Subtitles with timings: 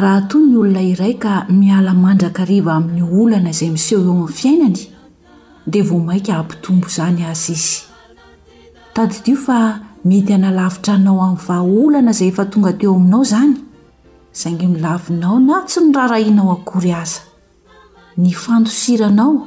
[0.00, 4.28] raha to ny olona iray ka miala mandraka riva amin'ny olana izay miseho eo am'ny
[4.40, 4.80] fiainany
[5.70, 7.74] dea vo maika ahampitombo zany az izy
[8.94, 13.22] tdiio a mety analavira nao am'y vahaolna zay eftongaoainao
[14.34, 17.02] zanyayon tsy nrahaahinao aoy a
[18.16, 19.46] ninaoo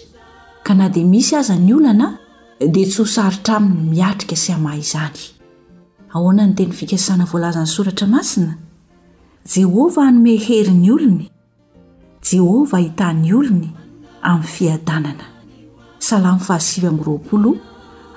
[0.64, 2.18] ka na dia misy aza ny olana
[2.62, 13.70] dia tsy ho saritra aminy miatrika sy hamah izanyntenikasanysrara asinajehovaanome heriny olonyjhhit'yolny
[14.22, 15.26] amin'ny fiadanana
[16.00, 17.52] salamy fahasivy amn roapolo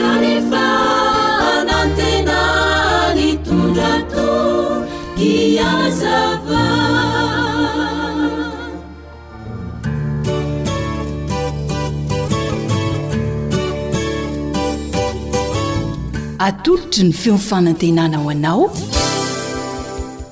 [16.48, 18.66] atolotry ny feofanantenana ho anao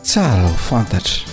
[0.04, 1.33] tsara ho fantatra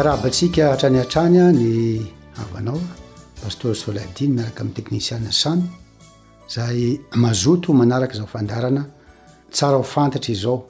[0.00, 2.04] arabytsika hatranyatranya ny
[2.42, 2.80] avanao
[3.42, 5.62] pastorsoldin miaraka amy teknisiany sany
[6.48, 8.82] zay mazoto manaraka zafandarana
[9.50, 10.66] tsaraho fantatra izao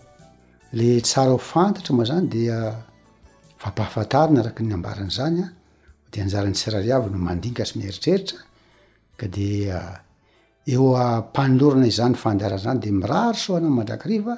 [0.72, 2.40] le tsara ho fantatra moa zany di
[3.60, 5.46] fampahafatariny araka nyambarany zanya
[6.12, 8.38] denjaranysirariav nomandinka sy mieritreritra
[9.18, 9.72] a d
[10.72, 14.34] eompanlorna izany fandaranzany de mirarosoana mandrakiriva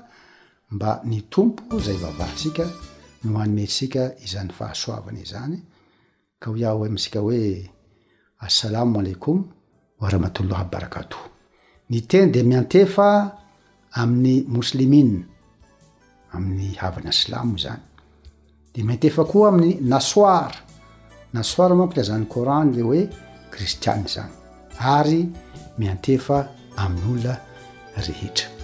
[0.70, 2.64] mba ny tompo zay vavahtsika
[3.26, 5.58] nooanymesika izan'ny fahasoavany izany
[6.38, 7.70] ka ho ah o amitsika hoe
[8.46, 9.38] assalamoalaykom
[10.00, 11.16] o arahmatollah barakato
[11.90, 13.08] ny teny de miantefa
[14.00, 15.02] amin'ny mouslimi
[16.36, 17.80] amin'ny havana aslamo zany
[18.74, 20.58] de miantefa koa amin'ny nasoara
[21.34, 23.02] nasoara moa kilazan'ny korantn le hoe
[23.52, 24.32] kristiany zany
[24.98, 25.20] ary
[25.78, 26.36] miantefa
[26.84, 27.34] amin'ny olona
[28.06, 28.57] rehetra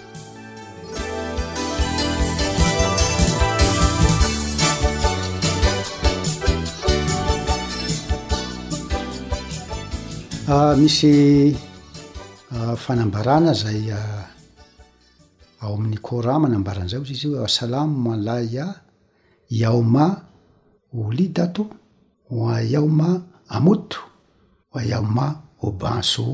[10.47, 11.55] Ah, misy
[12.53, 14.29] ah, fanambarana zay ah,
[15.61, 18.67] ao amin'ny coram anambarana zay ozy izy i hoe assalamo alaya
[19.51, 20.05] iaoma
[21.05, 21.63] olidato
[22.55, 23.23] a iaoma
[23.57, 23.99] amoto
[24.79, 25.27] aiaoma
[25.67, 26.25] obanso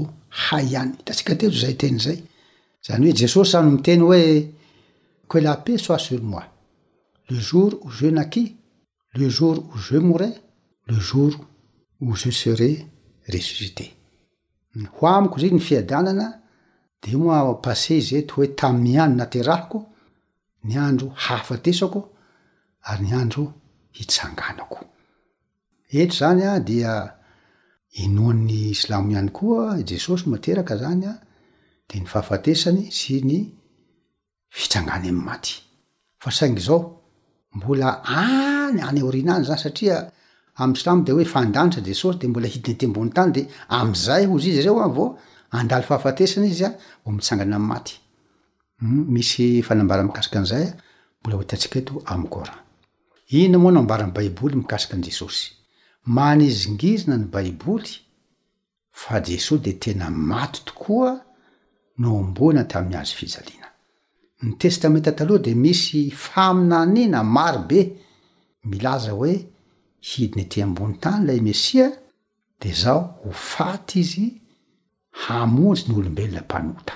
[0.44, 2.18] hay any tantsika telo zay teny zay
[2.86, 4.20] zany hoe jesosy zano miteny hoe
[5.30, 6.46] koelape soi sur mois
[7.30, 8.44] le jour o jeu naqi
[9.18, 10.34] le jour ou jeu moret
[10.88, 11.30] le jour
[12.00, 12.76] o jeu serat
[13.32, 13.99] ressuscité
[14.76, 16.28] hoamiko zyiny ny fiadanana
[17.02, 19.78] de moa pasezy eto hoe tami'ny any naterahiko
[20.66, 22.00] ny andro haafatesako
[22.90, 23.42] ary ny andro
[23.96, 24.78] hitsanganako
[26.00, 26.92] eto zany a dia
[28.04, 31.14] inoan'ny islamo ihany koa jesosy materaka zany a
[31.88, 33.38] de ny fahafatesany sy ny
[34.56, 35.54] fitsangana am'y maty
[36.22, 36.80] fa saingy zao
[37.56, 37.88] mbola
[38.26, 39.96] any any orina any zany satria
[41.04, 47.56] deoeandantra jesosy de mbola hidiny tambony tany de azay zy zy ireoavaada fahatena izyavo mitsangana
[47.80, 47.82] aa
[49.68, 52.28] yaambaraiaia an'zaymbolatsia eto aran
[53.30, 55.52] iona moa nombarany baiboly mikasika an' jesosy
[56.04, 57.90] manizingizina ny baiboly
[58.92, 61.22] fa jesosy de tena maty tooa
[61.98, 67.86] no mbona tamyazfijaananyetamenta toha de misy faina naoe
[70.00, 71.90] hidiny ty ambony tany lay mesia
[72.62, 74.40] de zao ho faty izy
[75.26, 76.94] hamonjy ny olombelona mpanota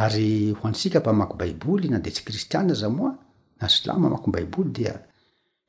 [0.00, 3.12] ary ho antsika mpa maky baiboly na de tsy kristian zamoa
[3.60, 4.94] na slamo amaky baiboly dia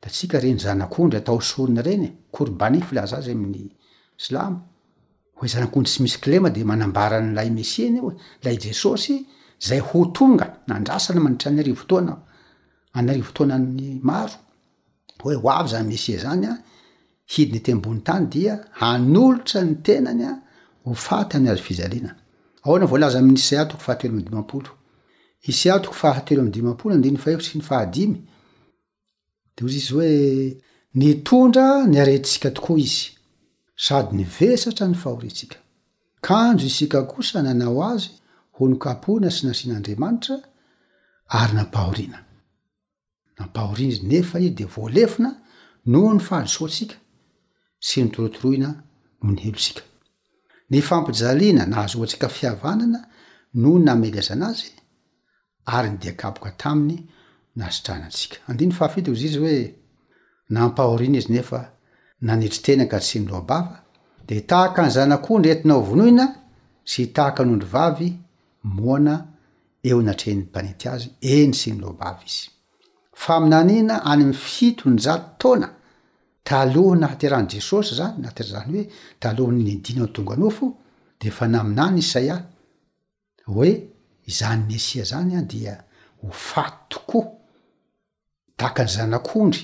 [0.01, 3.69] da tsika reny zanak'ondry atao sony reny kourban iy filaza azy amin'ny
[4.17, 4.59] slamo
[5.37, 8.13] hoe zanak'ondry tsy misy clema de manambaran'lay mesia nyo
[8.43, 9.25] la jesosy
[9.67, 12.13] zay ho tonga nandrasana manitra anari votoana
[12.93, 14.37] anyari votoanany maro
[15.21, 16.53] hoe ho avy zany mesier zany a
[17.33, 18.55] hidi nyteambony tany dia
[18.87, 20.31] anolotra ny tenanya
[20.85, 22.11] hofaty amin'y azy fizaliana
[22.63, 24.69] ahoana voalaza amin'n'isay a toko fahatelo amy dimampolo
[25.49, 27.85] ise atoko fahatelo amy dimapoloh hai
[29.55, 30.11] de ozy izy hoe
[30.99, 33.05] nitondra niarentsika tokoa izy
[33.85, 35.57] sady nyvesatra ny fahorintsika
[36.25, 38.09] kanjo isika kosa nanao azy
[38.57, 40.35] honinkapona sy nasian'andriamanitra
[41.39, 42.19] ary napahoriana
[43.39, 45.31] nampahorina izy nefa iy de voalefona
[45.91, 46.97] noo ny fahazosoasika
[47.87, 48.69] sy nytorotoroina
[49.23, 49.83] noony helosika
[50.69, 52.99] y fampijiana nahazoantsika fiavanana
[53.61, 54.69] noo namely azana azy
[55.75, 56.97] ary nydikaboka taminy
[57.59, 59.59] nasotraana atsika andiny fahafit izy izy hoe
[60.55, 61.59] nampahoriana izy nefa
[62.27, 63.77] nanetritenaka sy milobava
[64.27, 66.25] de tahaka nyzanakoandry etinao vonoina
[66.91, 68.07] sy tahaka nondro vavy
[68.77, 69.13] moana
[69.89, 72.45] eo natrenmpanety azy eny sy miloabav izy
[73.23, 75.67] fa minan ina any amy fito ny zat taona
[76.47, 78.83] talohony nahaterahany jesosy zany naterzany hoe
[79.21, 80.65] talohnynidina tonganofo
[81.19, 82.35] de efa naminany isaia
[83.55, 83.71] hoe
[84.39, 85.73] zany mesia zanya dia
[86.21, 87.27] ho fatokoa
[88.59, 89.63] tahaka ny zanak'ondry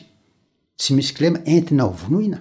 [0.79, 2.39] tsy misy kilema entina ovonoina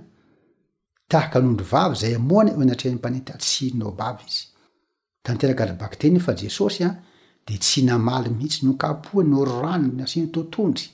[1.11, 4.45] tahaka nondro vavy zay amoana eo natreampanety atsinao bavy izy
[5.25, 6.91] tanteragalabakter fa jesosy a
[7.47, 10.87] de tsy namaly mihitsy nokapoa nor ranon nasiny totondry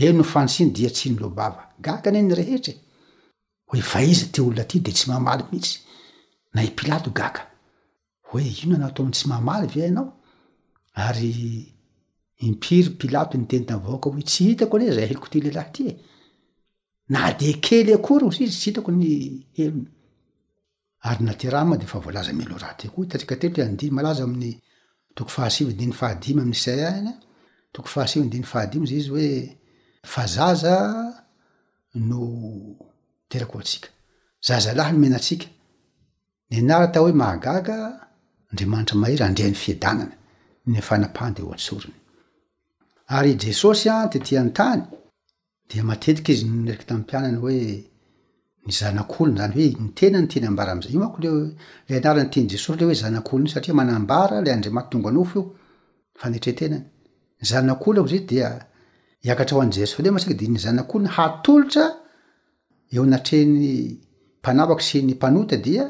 [0.00, 2.74] e nofanitsiny dia tsi nylobava gakany nyrehetra
[3.68, 5.74] hoe aiza te olona ty de sy amaly iitsy
[6.54, 6.60] a
[6.96, 7.10] ato
[8.28, 10.08] hoe ionnaao a tsy mamaly vaanao
[11.04, 11.32] ary
[12.46, 16.00] impiry pilato nten taok tsy hitako neza heloko tyl aha ty e.
[17.12, 19.04] na de kely akorysy izy tsy hitako ny
[19.62, 21.14] eyaa
[21.82, 23.04] defaamooea ayoo
[25.26, 26.56] fahfadi amayo
[27.84, 28.56] fahdah a
[28.96, 29.28] i oe
[30.04, 31.14] fa zaza
[31.94, 32.22] no
[33.28, 33.88] telako atsika
[34.46, 35.46] zaza laha no menatsika
[36.50, 37.76] ny anara ta hoe mahagaga
[38.50, 40.14] andriamanitra mahery andrehan'ny fiadanana
[40.66, 41.96] ny fanampandy oatsorony
[43.16, 44.82] ary jesosy a teteantany
[45.68, 47.60] dia matetika izy rak tammpianana hoe
[48.66, 51.28] ny zanak'oliny zany hoe ni tena ny teny ambara amzay o mankoll
[51.88, 55.42] anarany tiany jesosy le hoe zanakolin satria manambara la andriamay tonga anofo io
[56.20, 56.84] fanetretenany
[57.40, 58.48] y zanaolo ho zay dia
[59.26, 61.84] iakatra ho anjersfale masaky de nyzanak'ony hatolotra
[62.94, 63.54] eo natreny
[64.40, 65.84] mpanavako sy ny mpanota dia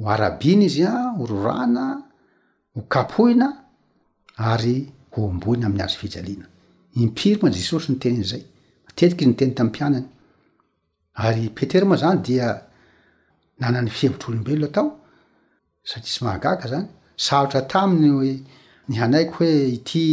[0.00, 1.84] ho arabiany izy a hororana
[2.74, 3.46] ho kapoina
[4.52, 4.76] ary
[5.20, 6.46] omboiny ami'y azo fijaliana
[7.02, 8.42] impiry moa jesosy nytenyizay
[8.86, 10.06] matetika izy niteny tam pianany
[11.26, 12.46] ary petera moa zany dia
[13.60, 14.88] nanany fihevotr' olombelo atao
[15.88, 16.88] satria sy mahagaka zany
[17.26, 18.44] saotra taminy
[18.88, 20.04] nyhanaiko hoe ty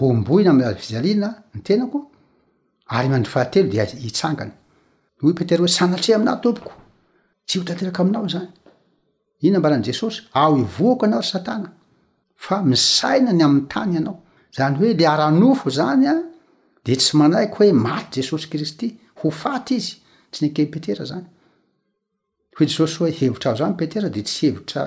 [0.00, 0.50] hoembona
[2.98, 4.52] ainaenaoydohteo de hiangana
[5.22, 6.72] ho petera hoe ah, sanatre aminah tompoko
[7.46, 8.48] tsy hotanteraka aminao zany
[9.40, 11.70] ino ambaran' jesosy ao ivoako anaory satana
[12.36, 14.16] fa misaina ny am'ny tany ianao
[14.56, 16.14] zany hoe le aranofo zany a
[16.86, 19.92] de tsy manaiko hoe maty jesosy kristy ho faty izy
[20.32, 21.26] tsy nkey petera zany
[22.54, 24.84] hoe jesosy hoe hevotra aho zany petera de tsy hevitra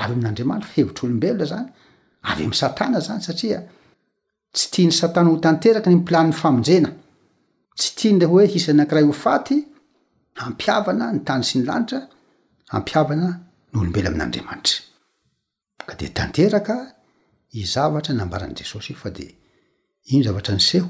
[0.00, 1.66] avy amin'andriamanitra fahevitra olombelo zany
[2.30, 3.60] avy ami'y satana zany satria
[4.56, 6.90] tsy tia ny satana ho tanteraky ny plani ny famonjena
[7.78, 9.58] tsy tiany leho hoe isanankiray ho faty
[10.40, 11.98] hampiavana ny tany sy ny lanitra
[12.72, 13.28] hampiavana
[13.70, 14.80] ny olombelo amin'n'andriamanitra
[15.88, 16.74] ka de tanteraka
[17.62, 19.26] izavatra nambaran' jesosy io fa de
[20.10, 20.88] iny zavatra ny seho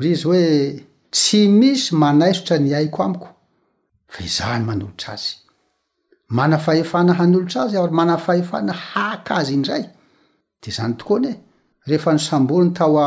[0.00, 0.46] y izy hoe
[1.14, 3.28] tsy misy manay sotra niaiko amiko
[4.14, 5.32] fa zany manolotra azy
[6.38, 9.84] mana fahefana hanolotra azy mana fahefana haka azy indray
[10.62, 11.32] de zany tokoane
[11.90, 13.06] rehfa nysamborony taoa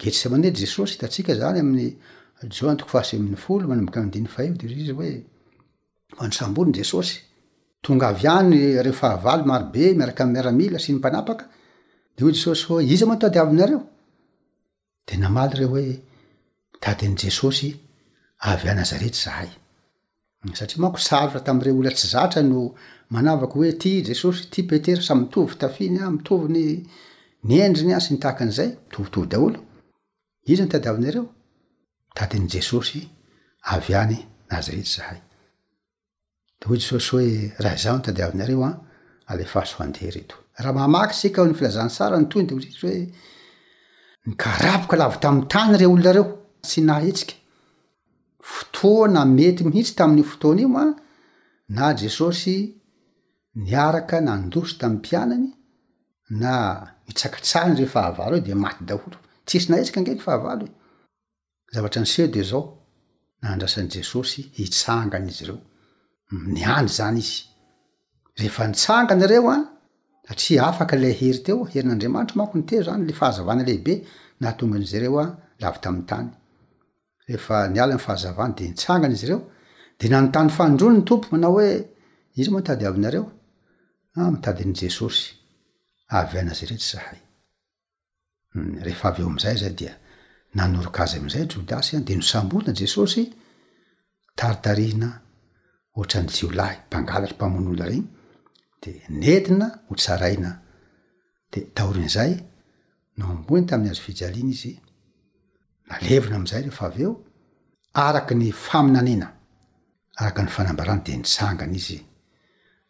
[0.00, 1.88] getrsy mane jesosy itatsika zany aminy
[2.42, 5.10] antoko fahasemny folo manabak dinydiy oe
[6.16, 7.18] fanysambony jesosy
[7.84, 11.36] tonga ayany refahay marobe miaraka miaramila sy ny panaaka
[12.16, 13.80] de o jesosy iza moatady avinareo
[15.06, 15.92] de namaly re oe
[16.82, 17.70] tadin'jesosy
[18.48, 22.74] ay nazarety haysatria manko sa tamre ola tsy zaa no
[23.12, 26.64] manavaky oe ty jesosy ty petera samytovy tafiny a mitovyny
[27.48, 29.58] niendriny a sy nytahka an'zay mitovitovy daolo
[30.52, 31.24] izaytady ainareo
[32.16, 33.00] tadin' jesosy
[33.76, 34.16] avy any
[34.50, 35.18] nazaretry zahay
[36.60, 37.26] de hoy jesosy hoe
[37.64, 38.76] raha zaon tady avinareo a ah,
[39.32, 42.60] alefasoandeha reto raha mamaky ska ny filazan sara ntoy d y o
[44.32, 46.24] ikaaboko lava tamy tany re olonareo
[46.70, 47.34] sy naetsika
[48.52, 50.92] fotoa na mety mihitsy tamin'ny fotonaimoa ah,
[51.76, 52.54] na jesosy
[53.66, 55.48] niaraka na ndoso tamy mpianany
[56.42, 56.52] na
[57.06, 58.40] mitsakatahny refaha
[58.88, 60.18] deatsy naetka ngey
[61.74, 62.62] zavatra nisehde zao
[63.44, 65.58] naandrasan'n'jesosy hitsangan'izy ireo
[66.54, 67.36] niandy zany izy
[68.40, 69.56] rehefa nitsanganareo a
[70.26, 73.94] satria afaka la heri teo herin'andriamanitro manko nite zany le fahazavana lehibe
[74.40, 75.26] nahatongaan'zy reo a
[75.62, 76.28] lavi ta am'ytany
[77.28, 79.40] rehefa niala ny fahazavana de nisangan'izy reo
[79.98, 81.68] de nanontany fahandronyny tompo manao oe
[82.40, 85.24] izy moa tady avinareomitadyn'jesosy
[86.18, 87.20] avy anazy re tsy zahay
[88.52, 89.92] hmm, reefa avyeo amzay zay dia
[90.54, 93.22] nanorika azy am'izay jodasy iany de nosambolna jesosy
[94.38, 95.08] taritarihina
[95.96, 98.06] oatrany jiolahy mpangalatry mpamony ona reny
[98.82, 98.90] de
[99.22, 100.50] nedina hotsaraina
[101.52, 102.32] de tahorin'izay
[103.18, 104.72] nomboiny tamn'ny andro fijaliana izy
[105.88, 107.12] nalevina am'izay rehefa avy eo
[108.06, 109.28] araka ny faminanena
[110.20, 111.98] araka ny fanambarana de nitsangana izy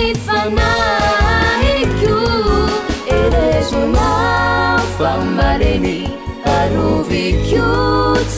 [0.04, 0.70] ifana
[1.72, 2.02] equ
[3.18, 4.08] eresuma
[4.96, 5.96] famareni
[6.56, 7.66] anuviqu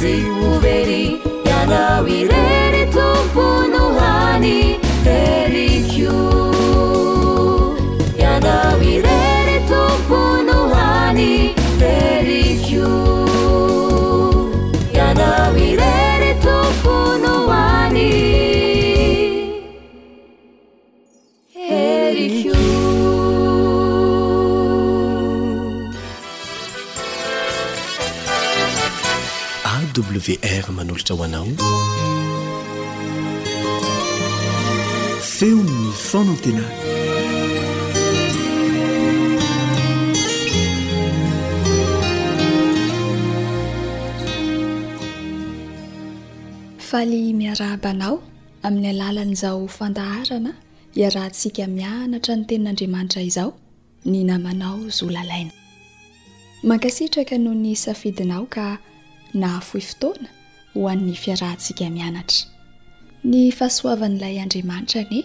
[0.01, 1.01] ceuveni
[1.51, 4.59] yanawileritupu nohani
[5.21, 6.19] eriqu
[29.99, 31.45] wr manolotra hoanao
[35.21, 35.79] feonny
[36.09, 36.65] fanatena
[46.91, 48.19] faly miarahabanao
[48.63, 50.53] amin'ny alalan' izao fandaharana
[51.01, 53.51] iarahantsika mianatra ny tenin'andriamanitra izao
[54.11, 55.53] ny namanao zolalaina
[56.69, 58.65] mankasitraka noho ny safidinao ka
[59.35, 60.29] na foy fotoana
[60.75, 62.47] ho an'ny fiarahntsika mianatra
[63.31, 65.21] ny fahasoavan'ilay andriamanitra ne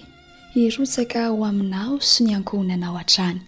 [0.67, 3.39] irotsaka ho aminao sy ny ankohony anao han-trany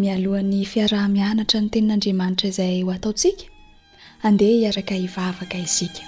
[0.00, 3.44] mialohan'ny fiaraha mianatra no tenin'andriamanitra izay ho ataontsika
[4.28, 6.02] andeha iaraka hivavaka isika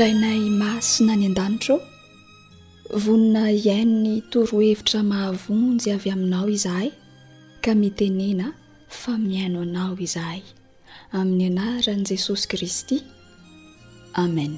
[0.00, 1.70] rainay masina ny adanitr
[2.92, 6.90] vonina iaino ny torohevitra mahavonjy avy aminao izahy
[7.62, 8.52] ka mitenena
[8.88, 10.38] fa miaino anao izahay
[11.18, 12.96] amin'ny anaran'i jesosy kristy
[14.24, 14.52] amen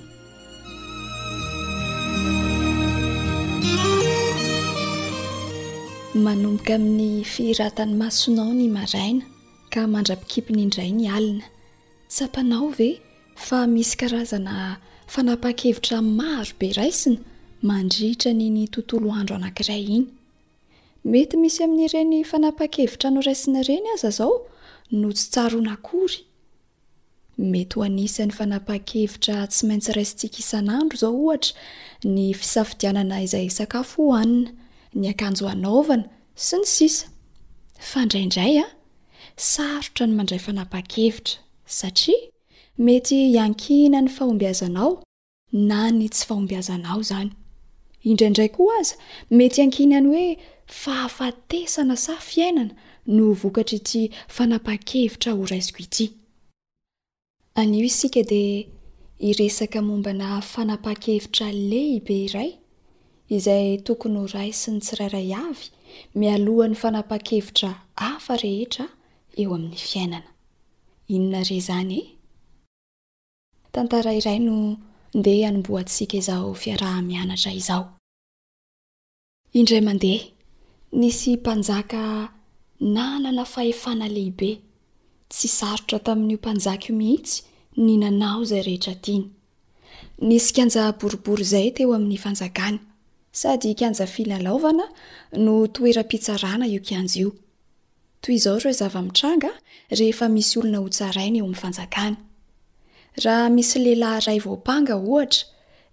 [6.27, 9.25] manomboka amin'ny fiiratany masonao ny maraina
[9.73, 11.47] ka mandrapikipiny indray ny alina
[12.17, 12.91] sapanao ve
[13.49, 14.55] fa misy karazana
[15.13, 17.21] fanapa-kevitra maro be raisina
[17.63, 20.05] mandritra nyny tontolo andro anankiray iny
[21.13, 24.35] mety misy amin'nyireny fanapa-kevitra noraisina ireny aza izao
[25.01, 26.19] no tsy tsaronakory
[27.53, 31.51] mety ho anisan'ny fanapahan-kevitra tsy maintsy raisintsik isan'andro zao ohatra
[32.15, 34.51] ny fisafidianana izay sakafo oanina
[35.01, 36.07] ny akanjo anaovana
[36.49, 37.07] sy ny sisa
[37.91, 38.67] fandraindray a
[39.51, 41.35] sarotra ny mandray fanapaha-kevitra
[41.81, 42.31] satria
[42.87, 44.91] mety iankina ny fahombiazanao
[45.73, 47.33] na ny tsy fahombiazanao izany
[48.07, 48.95] indraindray ko aza
[49.37, 50.29] mety ankiny any hoe
[50.83, 52.73] fahafatesana sa fiainana
[53.15, 54.01] no vokatra iti
[54.35, 56.07] fanapa-kevitra ho raisiko ity
[57.61, 58.43] anio isika di
[59.29, 62.51] iresaka mombana fanapa-kevitra lehibe iray
[63.37, 65.67] izay tokony ho ray sy ny tsiraray avy
[66.19, 67.71] mialohan'ny fanapa-kevitra
[68.05, 68.87] hafa rehetra
[69.41, 70.31] eo amin'ny fiainana
[71.15, 72.05] inona re izany e?
[73.73, 74.57] tantara iray no
[75.15, 77.97] de amboantsika izao fiarahmianatra izao
[79.55, 80.15] indray mande
[80.93, 82.29] nisy mpanjaka
[82.81, 84.51] nanana fahefanalehibe
[85.29, 87.43] tsy sarotra tamin'n'io mpanjaka io mihitsy
[87.85, 89.25] ny nanao zay rehetrainy
[90.27, 92.79] nsy kanja boribory zay teo amin'ny fanjagany
[93.41, 94.85] sady kanjafilalaovana
[95.45, 97.29] no toera-pitsarana io kianj io
[98.21, 99.51] toy izao tro zava-itranga
[99.99, 102.17] rehefa misy olona hotsarainaeoam'nyfanjaany
[103.25, 105.41] raha misy lehilahy ray voapanga ohatra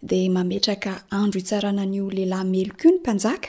[0.10, 3.48] de mametraka andro itsaranan'io lehilaymeloko ny mpanjaka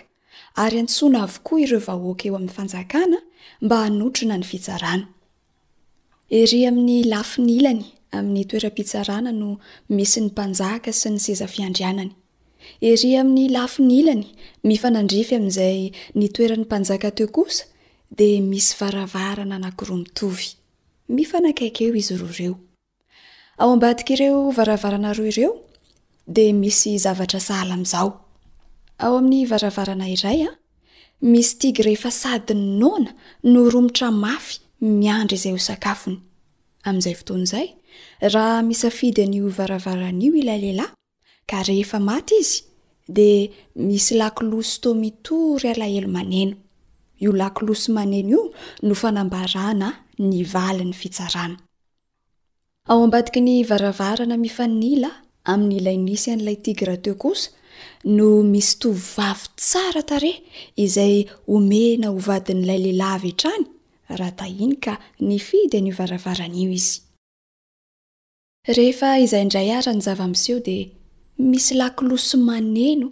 [0.62, 3.18] ary antsona avokoa ireo vahoaka eo amin'nyanjakana
[3.68, 3.78] ma
[6.76, 7.68] nanynyniyy
[8.98, 9.48] aana no
[9.98, 11.18] misy ny anaka sy ny
[11.68, 12.10] andiany
[13.22, 14.24] amin'ny lafnyilany
[14.70, 15.78] mifanandrify amizay
[16.18, 17.64] ny toerany panjakateo osa
[18.18, 19.72] de misy ravarana
[21.56, 21.70] ae
[23.59, 25.57] ao mbadika ireo varavarana ro ireo
[26.27, 28.21] de misy zavatra sala mzao
[28.99, 29.09] a'
[29.71, 30.49] vrarana iraya
[31.23, 33.11] misy tigy rehefa sadyny nona
[33.42, 34.57] no romitra mafy
[34.99, 35.57] miandra izay
[38.25, 40.90] kyayahmisfidy n'io varavaran'io ilaleilay
[41.51, 42.59] ka hefa maty izy
[43.16, 43.31] de
[43.88, 46.57] misy lakilosy tomitory alaelo maneno
[47.25, 48.42] io lakloso maneno io
[48.87, 49.88] no fanambarana
[50.31, 51.57] ny valiny fitsarana
[52.88, 55.11] ao ambadiky ny varavarana mifanila
[55.53, 57.49] amin'ny ilainisy an'ilay tigra teo kosa
[58.16, 60.33] no misy tovvavy tsara tare
[60.85, 61.16] izay
[61.55, 63.66] omena ho vadin'ilay lehilahy avy trany
[64.18, 64.92] raha tahiny ka
[65.27, 66.94] ny fidy anyivaravaranaio izy
[68.79, 70.77] rehefa izay indray ara ny zavamiseo de
[71.51, 73.07] misy lakiloso maneno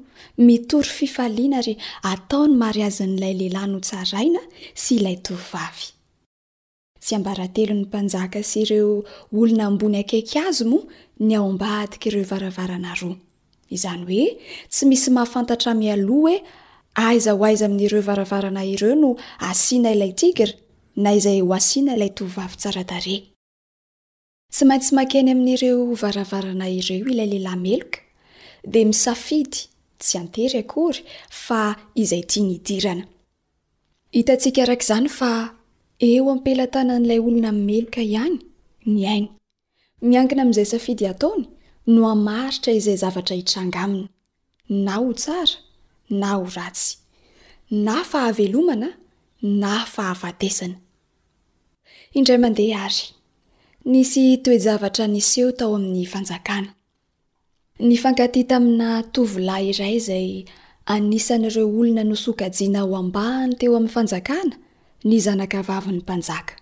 [0.47, 1.75] mitory fifalina re
[2.13, 4.43] ataony mari azin'ilay lehilahy no tsaraina
[4.83, 5.77] sy ilay tovvay
[7.13, 8.93] yambaratelo'ny mpanjaka sy ireo
[9.37, 10.85] olona ambony akaiky azo moa
[11.29, 13.11] ny aombadika ireo varavarana ro
[13.71, 14.27] izany hoe
[14.73, 16.43] tsy misy mahafantatra mialo e
[17.07, 19.11] aiza ho aiza amin'ireo varavarana ireo no
[19.51, 20.53] asina ila tigra
[21.05, 23.17] na izay ho asina ilay tovavy tsaradare
[24.55, 27.99] tsy maintsy makeny amin'ireo varavarana ireo ilay lelahy meloka
[28.73, 29.59] dea misafidy
[30.01, 31.01] tsy antery akory
[31.47, 31.63] fa
[32.03, 35.54] izay tia y idiranaikzany
[36.03, 38.37] eo ampela tanan'ilay olona meloka ihany
[38.95, 39.29] ny ainy
[40.09, 41.43] miankina amin'izay safidy ataony
[41.95, 44.09] no hamaritra izay zavatra hitranga aminy
[44.85, 45.57] na ho tsara
[46.21, 46.97] na ho ratsy
[47.85, 48.89] na fahavelomana
[49.63, 50.77] na fahafatesana
[52.17, 53.05] indray mandeha ary
[53.93, 56.71] nisy toejavatra niseho tao amin'ny fanjakana
[57.87, 60.29] ny fankaty taminatovolay iray izay
[60.95, 64.55] anisan'ireo olona nosokajiana o
[65.09, 66.55] ny zanakavavin'ny mpanjaka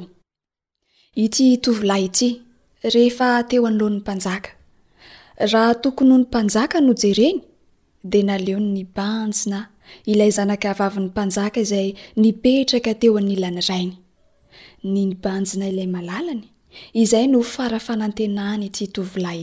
[1.22, 2.28] ity tovilahyity
[2.92, 4.50] rehefa teo anyloan'ny mpanjaka
[5.52, 7.38] raha tokony ho ny mpanjaka no jereny
[8.02, 9.60] de naleo ny ny banjina
[10.12, 11.88] ilay zanakvavi 'ny mpanjaka izay
[12.22, 13.94] nipetraka teo anilanyrainy
[14.94, 16.44] ny banjina ilay malalany
[17.02, 19.40] izay no farafanantenany ity tovlay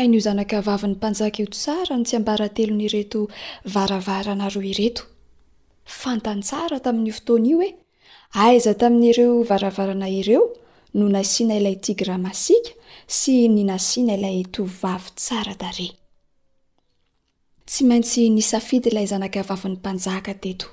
[0.00, 5.02] anio zanaaviny manjaa iosra n sy baratelonretovaareto
[6.12, 7.58] antansaratain'yotoio
[8.32, 10.44] aiza tamin'n'ireo varavarana ireo
[10.96, 12.72] no nasiana ilay ti gramasika
[13.06, 15.88] sy ny nasiana ilay tovivavy tsarada re
[17.68, 20.68] tsy maintsy ny safidy ilay zanakavavan'ny mpanjaka teto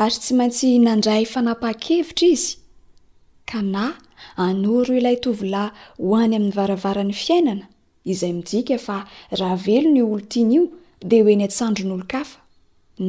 [0.00, 2.56] ary tsy maintsy nandray fanapaha-kevitra izy
[3.50, 3.84] ka na
[4.46, 5.68] anoro ilay tovylay
[6.00, 7.66] ho any amin'ny varavara ny fiainana
[8.12, 8.98] izay midika fa
[9.40, 10.64] raha velo ny olo tiny io
[11.08, 12.38] di hoeny an-tsandro n'olo-kafa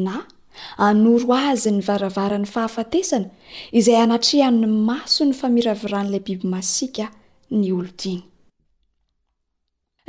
[0.04, 0.16] na
[0.78, 3.28] anoro azy ny varavarany fahafatesana
[3.80, 7.06] izay hanatrehan'ny maso ny famiraviran'ilay biby masika
[7.60, 8.24] ny olo tiny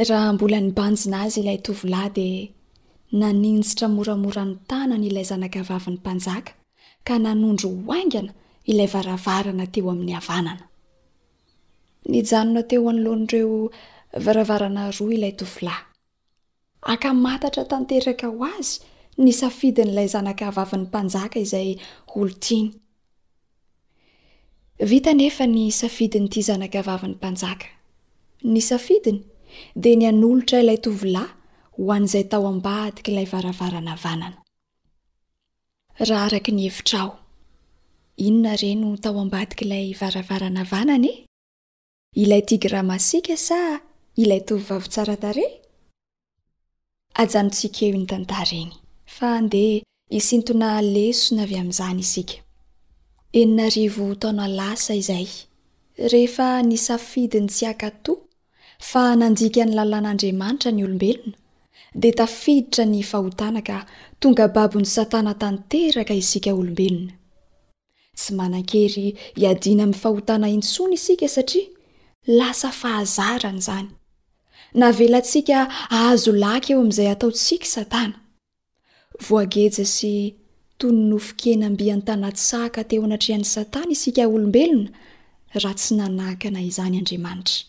[0.08, 2.42] raha mbola ny banjina azy ilay tovilahy dia
[3.20, 6.52] naninjitra moramorany tanany ilay zanakavavin'ny mpanjaka
[7.06, 8.32] ka nanondro hoaingana
[8.70, 10.64] ilay varavarana teo amin'ny havanana
[12.10, 13.58] ny janona teo anolohan'ireo
[14.24, 15.82] varavarana roa ilay tovilahy
[16.92, 18.76] akamatatra tanteraka ho azy
[19.20, 21.74] ny safidiny ilay zanaka vavin'ny mpanjaka izay
[22.16, 22.70] olotiny
[24.90, 27.68] vita nefa ny safidiny ity zanaka vavin'ny mpanjaka
[28.52, 29.20] ny safidiny
[29.82, 31.34] dia ny anolotra ilay tovolahy
[31.76, 34.38] ho an''izay tao ambadika ilay varavarana vanana
[36.10, 37.12] raha araky ny hevitra ao
[38.26, 41.16] inona ire no tao ambadika ilay varavarana vanana e?
[42.24, 43.60] ilay ti gramasika sa
[44.22, 45.46] ilay tovyvavontsara tare
[47.22, 48.79] ajano tsikeo nytantareny
[49.20, 49.64] fande
[50.18, 52.36] isintona lesona avy amin'zany isika
[53.40, 55.26] eninarivo taona lasa izay
[56.12, 58.12] rehefa nysafidi ny tsy akatò
[58.90, 61.34] fa nandika ny lalàn'andriamanitra ny olombelona
[62.00, 63.76] dia tafiditra ny fahotana ka
[64.20, 67.12] tonga babony satana tanteraka isika olombelona
[68.20, 69.06] sy manan-kery
[69.40, 71.66] hiadina ami'ny fahotana intsony isika satria
[72.38, 73.88] lasa fahazarana izany
[74.80, 75.56] navelantsika
[75.96, 78.16] ahazo laka eo amin'izay ataontsika satana
[79.20, 80.34] voageja sy
[80.78, 84.90] tony nofokenambian- tanatsaka teo anatrean'ny satana isika olombelona
[85.62, 87.64] raha tsy nanahakana izany andriamanitra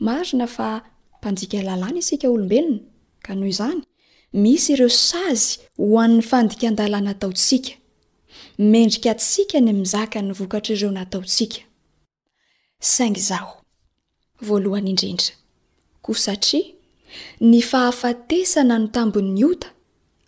[0.00, 0.68] marina fa
[1.18, 2.80] mpanjika lalàna isika olombelona
[3.24, 3.80] ka noho izany
[4.32, 7.72] misy ireo sazy ho an'ny fandika an-dalànataontsika
[8.58, 11.64] mendrika atsika ny mizaka nyvokatr'ireo nataontsikag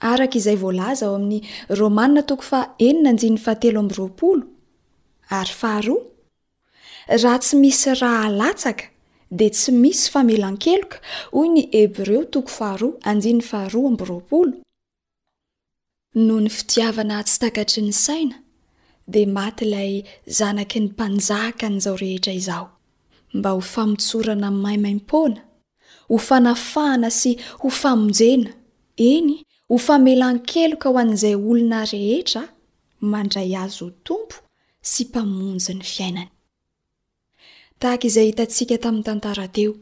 [0.00, 1.40] araka izay volaza ao amin'ny
[1.78, 4.44] romanna toko fa eni na anjinny fahatelo am roaolo
[5.40, 8.84] ary faharoa raha tsy misy raha latsaka
[9.38, 10.98] dia tsy misy famelan-keloka
[11.38, 14.50] oy ny hebreo toko faharoa anjiny faharoa myroal
[16.26, 18.36] noho ny fitiavana tsytakatry ny saina
[19.12, 19.92] dia maty ilay
[20.38, 22.66] zanaky ny mpanjaka n'izao rehetra izao
[23.36, 25.40] mba ho famotsorana maimaimpoana
[26.10, 27.30] ho fanafahana sy
[27.60, 28.50] ho famonjena
[29.12, 29.30] eny
[29.70, 32.42] hofamelan-kelo ka ho an'izay olona rehetra
[33.12, 34.36] mandray azo ho tompo
[34.90, 36.30] sy mpamonjy ny fiainany
[37.80, 39.72] tahaka izay hitantsika tamin'ny tantarateo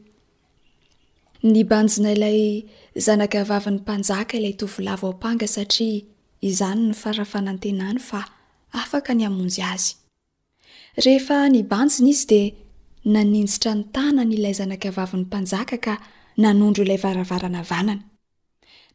[1.53, 2.39] ny banjina ilay
[3.07, 6.05] zanakavavin'ny mpanjaka ilay tovolavaoampanga satria
[6.49, 8.21] izany ny farafanantenany fa
[8.83, 9.89] afaka ny amonjy azy
[11.05, 12.51] rehefa ni banjina izy dia
[13.15, 15.95] naninjitra ny tanany ilay zanakvavin'ny mpanjaka ka
[16.43, 18.03] nanondro ilay varavarana vanana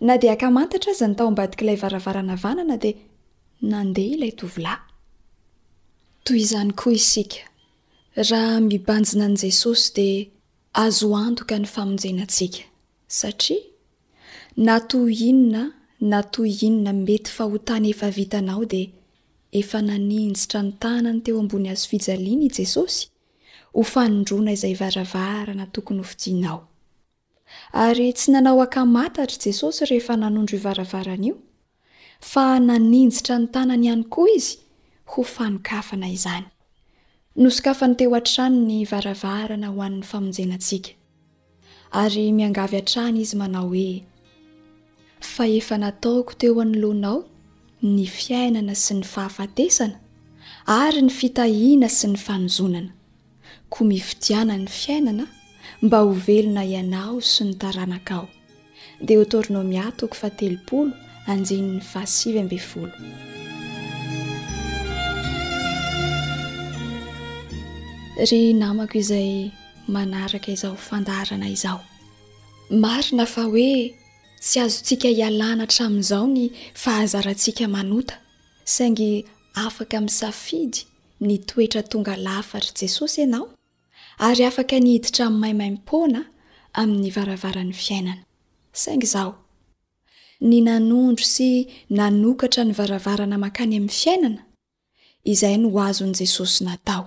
[0.01, 2.97] na dia aka mantatra aza ny tao ambadik'ilay varavarana vanana dia
[3.71, 4.79] nandeha ilay tovilahy
[6.25, 7.41] toy izany koa isika
[8.29, 10.23] raha mibanjina n'i jesosy dia
[10.85, 12.63] azo antoka ny famonjenantsika
[13.19, 13.61] satria
[14.65, 15.63] natoy inona
[16.11, 18.89] natoy inona mety fahotany efa vitanao dia
[19.59, 23.01] efa naninjitra nytanany teo ambony azo fijaliana i jesosy
[23.75, 26.59] ho fanondrona izay varavarana tokonyfinao
[27.83, 31.35] ary tsy nanao akamatatrai jesosy rehefa nanondro ivaravarana io
[32.31, 34.53] fa naninjitra ny tanany ihany koa izy
[35.11, 36.45] ho fanokafana izany
[37.41, 40.91] nosokafany teo an-trano ny varavarana ho an'ny famonjenantsika
[42.03, 43.91] ary miangavy an-trana izy manao hoe
[45.33, 47.19] fa efa nataoko teo anoloanao
[47.93, 49.97] ny fiainana sy ny fahafatesana
[50.83, 52.91] ary ny fitahiana sy ny fanozonana
[53.71, 55.25] ko mifidiana ny fiainana
[55.81, 58.27] mba hovelona ianao sy nytaranakao
[59.05, 60.91] dia hotorino miatoko fa telopolo
[61.31, 62.91] anjininy fahasivy ambeny folo
[68.29, 69.49] ry namako izay
[69.93, 71.81] manaraka izao fandarana izaho
[72.83, 73.89] marina fa hoe
[74.39, 76.45] tsy azontsika hialana htramin'izao ny
[76.83, 78.15] fahazarantsika manota
[78.75, 79.25] saingy
[79.65, 80.79] afaka min'ny safidy
[81.21, 83.49] ny toetra tonga lafatra jesosy ianao
[84.27, 86.19] ary afaka nihiditra min'ymaimaimpona
[86.79, 88.21] amin'ny varavarany fiainana
[88.81, 89.33] saingy izaho
[90.47, 91.47] ny nanondro sy
[91.99, 94.41] nanokatra ny varavarana mankany amin'ny fiainana
[95.31, 97.03] izay no azon' jesosy natao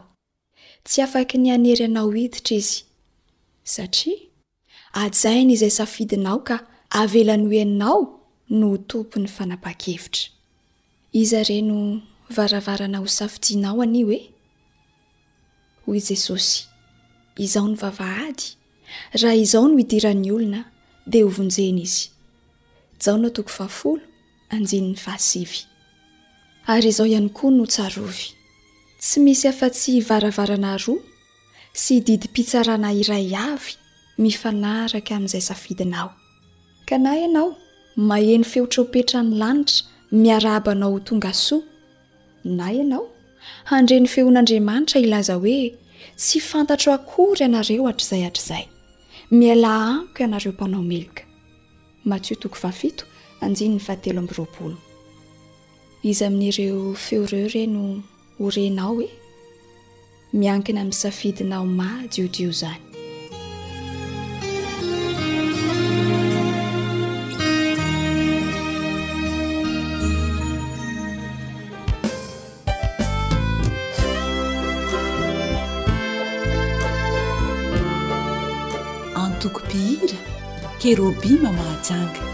[0.86, 2.78] tsy afaky ny anery anao hiditra izy
[3.74, 4.18] satria
[5.02, 6.56] ajaina izay safidinao ka
[7.00, 7.98] avelany hoiainao
[8.58, 10.24] no tompo ny fanapa-kevitra
[11.20, 11.76] iza re no
[12.36, 14.20] varavarana ho safidinao anio oe
[15.86, 16.56] hoy jesosy
[17.38, 18.54] hzodidary
[26.82, 28.32] izao ihany koa no tsarovy
[29.00, 30.98] tsy misy afa-tsy varavarana roa
[31.82, 33.72] sy hididym-pitsarana iray avy
[34.22, 36.08] mifanaraka amin'izay safidinao
[36.88, 37.48] ka na ianao
[38.08, 39.80] maheny feotra opetra ny lanitra
[40.22, 41.62] miaraabanao ho tonga soa
[42.58, 43.04] na ianao
[43.70, 45.58] handreny feoan'andriamanitra ilaza hoe
[46.20, 48.64] tsy fantatro akory ianareo atr'zai hatr'zay
[49.38, 51.22] miala anko ianareo mpanao meloka
[52.08, 53.04] matio toko vaafito
[53.44, 54.76] anjiny ny fahatelo amby roapolo
[56.10, 57.82] izy amin''ireo feo re ireno
[58.40, 59.08] horenao oe
[60.38, 62.83] miankina amin'ny safidinao madiodio zany
[80.84, 82.33] kerobima mahjangy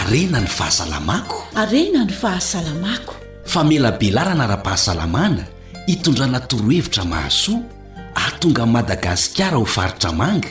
[0.00, 5.44] arena ny fahasalamakoarenany ahasalamako fa melabelara ana ra-pahasalamana
[5.86, 7.60] itondrana torohevitra mahasoa
[8.14, 10.48] atonga madagasikara ho faritra manga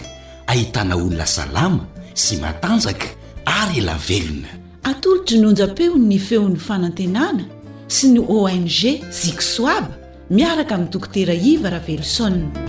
[0.47, 1.85] ahitana olona salama
[2.23, 3.07] sy matanjaka
[3.45, 4.49] ary ela velona
[4.83, 7.45] atoro dry nonjapeony feon'ny fanantenana
[7.87, 8.67] sy ny ong
[9.09, 12.64] ziksoab miaraka amin'ny tokotera iva raha velosonna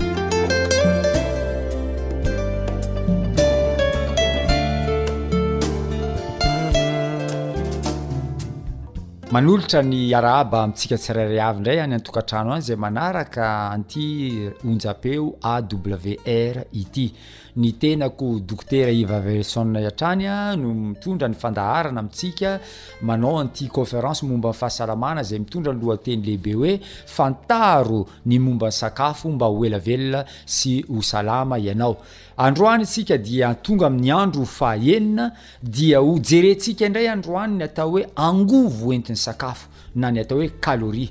[9.32, 16.56] manolotra ny arahaba amintsika tsirairay havy indray any antokantrano any zay manaraka anty onjapeo awr
[16.72, 17.12] ity
[17.56, 22.60] ny tenako doktera ivaverson iantrany a no mitondra ny fandaharana amintsika
[23.02, 28.68] manao anity conférence momba n'ny fahasalamana zay mitondra ny lohateny lehibe hoe fantaro ny momba
[28.68, 31.96] ny sakafo mba hoelavelona sy ho salama ianao
[32.38, 35.30] androany nsika dia tonga amin'ny andro faenina
[35.62, 40.48] dia ho jerentsika indray androani ny atao hoe angovo entin'ny sakafo na ny atao hoe
[40.60, 41.08] kaloria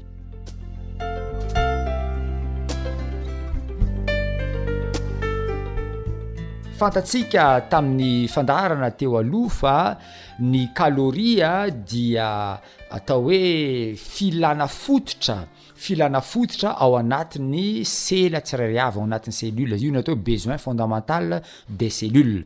[6.80, 9.76] fantatsika tamin'ny fandahrana teo aloha fa
[10.40, 12.30] ny kaloria dia
[12.92, 15.40] atao hoe filana fototra
[15.76, 21.42] filana foditra ao anatin'ny sela tsi raryava ao anatin'ny cellule io natao ho besoin fondamentale
[21.68, 22.46] des cellules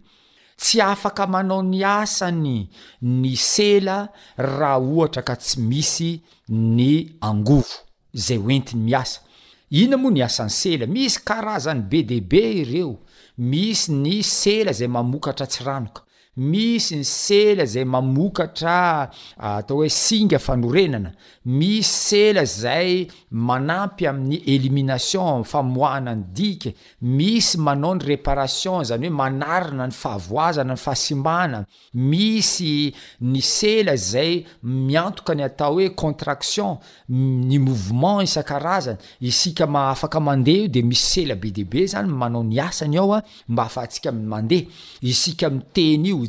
[0.58, 2.70] tsy afaka manao ny asany
[3.02, 3.98] ny sela
[4.38, 6.12] raha ohatra ka tsy misy
[6.50, 7.72] ny angovo
[8.16, 9.22] zay hoentiny miasa
[9.70, 12.98] iona moa ny asan'ny sela misy karazan'ny be de be ireo
[13.38, 16.02] misy ny sela zay mamokatra tsyranoka
[16.40, 21.12] misy ny sela zay mamokatra ah, atao oe singa fanorenana
[21.46, 26.70] misy sela zay manampy amin'ny elimination famoanany dik
[27.02, 34.46] misy manao ny reparation zany oe manarina ny fahavoazana ny fahasiana misy ny sela zay
[34.64, 36.78] miantokany atao hoe contraction
[37.10, 42.44] ny movement isan-karazany isika ma afaka mandeha io de misy sela be debe zany manao
[42.44, 44.64] ny asany ao a ah, mba afa atsika amiy mandeha
[45.02, 46.29] isika miteny io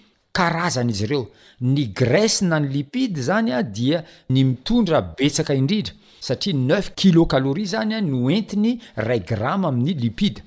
[0.31, 1.27] karazana izy ireo
[1.61, 5.93] ny grase na ny lipide zany a dia ny mitondra betsaka indrindra
[6.27, 8.71] satria neuf kilo kaloria zany a ny oentiny
[9.07, 10.39] ray gramma amin'ny lipide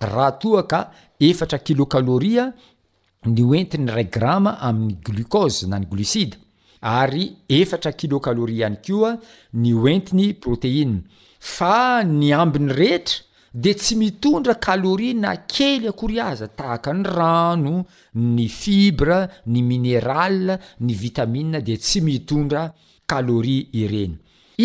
[0.00, 0.80] raha toa ka
[1.28, 2.44] efatra kilokaloria
[3.24, 6.38] a ny oentiny ray gramma amin'ny glucose na ny glucide
[6.82, 7.26] ary
[7.60, 9.12] efatra kilokaloria ihany ko a
[9.62, 11.00] ny oentiny proteine
[11.54, 11.76] fa
[12.18, 17.72] ny ambin'ny rehetra de tsy mitondra kalôria na kely akory aza tahaka ny rano
[18.14, 22.62] ny fibra ny minéral ny vitamin de tsy mitondra
[23.10, 24.14] kalôria ireny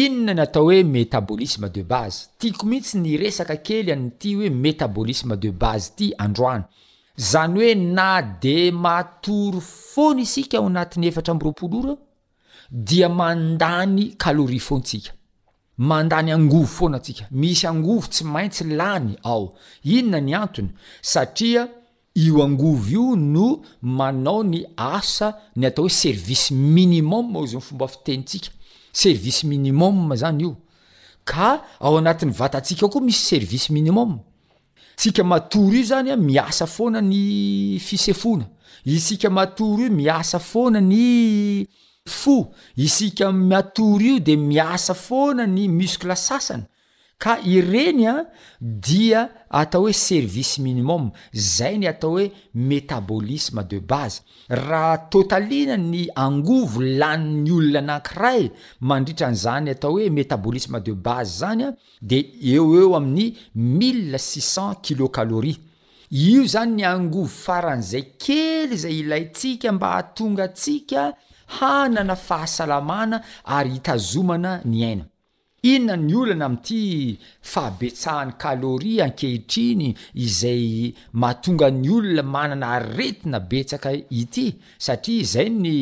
[0.02, 5.50] inona natao hoe métabolisme de baze tiako mihitsy ny resaka kely an'ty hoe métabolisme de
[5.50, 6.70] baze ty androana
[7.18, 11.96] zany hoe na de matory foany isika ao anatin'ny efatra am'roapolora
[12.88, 15.12] dia mandany kaloria fontsika
[15.78, 20.70] mandany angovo foana atsika misy angovo tsy maintsy lany ao inona ny antony
[21.02, 21.68] satria
[22.16, 28.50] io angovo io no manao ny asa ny atao hoe service minimum zyny fomba fitentsika
[28.94, 30.56] service minimum zany io
[31.26, 34.20] ka ao anatn'y vatatsika koa misy service minimum
[34.96, 38.46] tsika matoro io zany a miasa foana ny fisefona
[38.86, 41.68] isika matoro io miasa foana ny
[42.08, 42.38] fo
[42.78, 46.68] isika matory io de miasa foana ny muskle sasana
[47.24, 48.14] ka ireny a
[48.60, 49.22] dia
[49.62, 54.22] atao hoe service minimum zay ny atao hoe métabolisme de base
[54.62, 58.52] raha totalina ny angovo lany'ny olona nankiray
[58.82, 61.70] mandritran'izany atao hoe métabolisme de base zany a
[62.02, 62.22] de
[62.54, 65.58] eo eo amin'ny mille si cent kilocalori
[66.12, 71.14] io zany ny angovo faran'izay kely zay ilayntsika mba hatonga ntsika
[71.46, 75.06] hanana fahasalamana ary hitazomana ny aina
[75.72, 76.80] inona ny olana ami'ity
[77.52, 79.88] faabetsahan'ny kaloria ankehitriny
[80.26, 80.68] izay
[81.22, 83.92] mahatonga ny olona manana aretina betsaka
[84.22, 84.48] ity
[84.86, 85.76] satria zay ny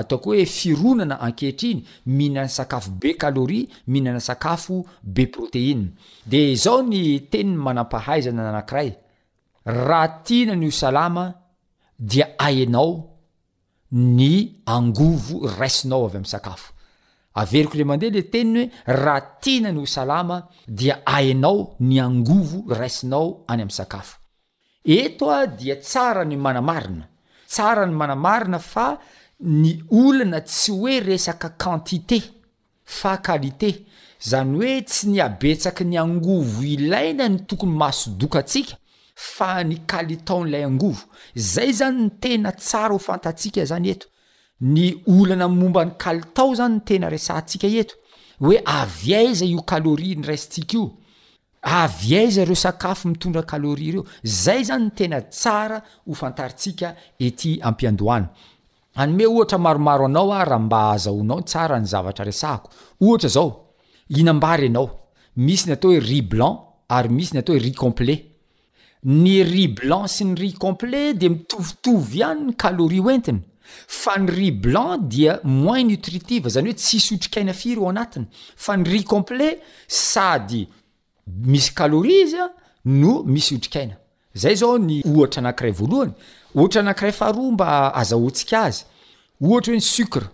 [0.00, 1.80] ataoko hoe fironana ankehitriny
[2.16, 4.76] mihinana sakafo be kaloria mihinana sakafo
[5.14, 5.86] be proteine
[6.26, 8.90] de zao ny teniny manampahaizana anakiray
[9.86, 11.24] raa tiaina nyo salama
[12.10, 12.92] dia ainao
[13.92, 16.72] ny angovo raisinao avy amin'nsakafo
[17.34, 18.70] averiko niray mandeha le teniny hoe
[19.04, 24.18] raha tiana ny hosalama dia ainao ny angovo raisinao any amin'nysakafo
[24.84, 27.06] eto a dia tsara ny manamarina
[27.46, 28.98] tsara ny manamarina fa
[29.40, 32.22] ny olona tsy hoe resaka quantité
[32.84, 33.86] fa kalite
[34.20, 38.76] zany hoe tsy ny abetsaka ny angovo ilaina ny tokony masodokasika
[39.16, 41.00] fa ny kalitao n'lay angovo
[41.34, 44.06] zay zany ny tena tsara ho fantatsika zany eto
[44.60, 47.94] ny olana momba ny kalitao zany ny tena resantsika eto
[48.44, 50.90] oe avy aiza io kalôri ny rastika io
[51.80, 56.28] avyaiza reo sakafo mitondra alôri reo zay zany nytena tsara ona anao
[65.46, 66.58] misy ny atao oe ri blanc
[66.96, 68.35] ary misy ny atao oe ri comple
[69.06, 73.38] ny ri blanc sy ny ri complet de mitovitovy ihany ny kaloria oentiny
[73.86, 78.26] fa ny ri blanc dia moins nitritive zany oe tsisy otrik'aina firy eo anatiny
[78.66, 80.64] fa ny ri complet sady
[81.52, 82.50] misy kalori izy a
[82.98, 83.94] no misy otrik'aina
[84.42, 86.12] zay zao ny ohatra anakiray voalohany
[86.54, 87.70] ohatra anakiray faharoa mba
[88.02, 88.84] azaoatsika azy
[89.40, 90.26] ohatra hoe ny sucre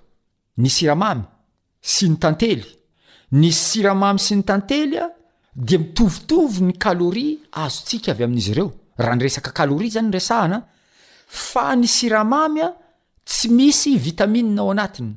[0.56, 1.28] ny siramamy
[1.80, 2.64] sy ny tantely
[3.36, 5.10] ny siramamy sy ny tantelya
[5.54, 10.58] de mitovitovy ny kalôria azotsika avy amin'izy ireo rahanyresakaalôria zany shna
[11.28, 12.72] fa ny siramamya
[13.28, 15.12] tsy misy vitamina ao anatiny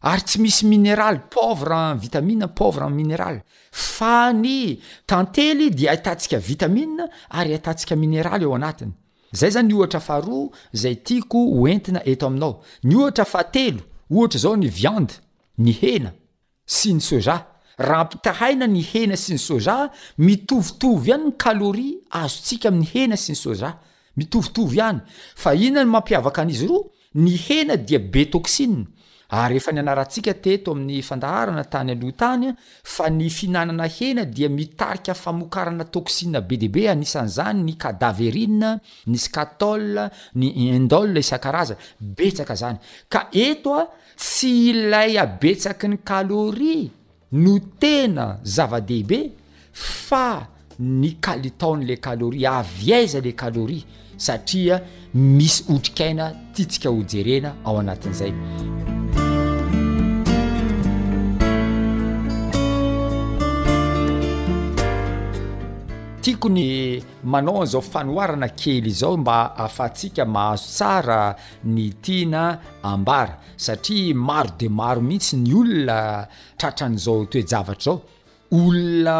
[0.00, 3.40] ary tsy misy minraly povrevitaminpvminraly
[3.72, 6.84] fa ny tentely di aitatsikavitami
[7.30, 8.92] ary aitatikaminraly eoanatiny
[9.32, 13.80] zay zany ohatra fahroa zay tiako oentina eto aminao nyohatra fatelo
[14.16, 15.14] ohatra zao ny viande
[15.58, 16.10] ny hena
[16.64, 17.36] sy ny soja
[17.78, 23.16] raha mpita haina ny hena sy ny soja mitovitovy iany ny kalori azontsika ami'ny hena
[23.16, 23.70] sy ny soja
[24.18, 25.00] mitovitovy any
[25.36, 26.82] fa ina mampiavaka a'izy roa
[27.14, 31.64] ny hena dia betosiyeanaansika toamiytnan
[33.68, 37.30] nnana hena dia mtafaonbe debena
[43.32, 46.90] etoa tsy ilay abetsaky ny kalori
[47.32, 49.18] no tena zava-dehibe
[49.72, 50.24] fa
[50.80, 53.82] ny kalitaonyle caloria avyaiza le caloria
[54.16, 54.76] satria
[55.14, 56.24] misy otrikaina
[56.54, 58.32] tiatsika hojerena ao anatin'izay
[66.28, 72.58] ikony manao anzao fanoarana kely zao mba afatsika mahazo sara ny tiana
[73.06, 73.28] baa
[73.72, 76.26] atria maro de maro mihitsy ny olona
[76.58, 77.94] tratranzao toeo
[78.52, 79.12] olna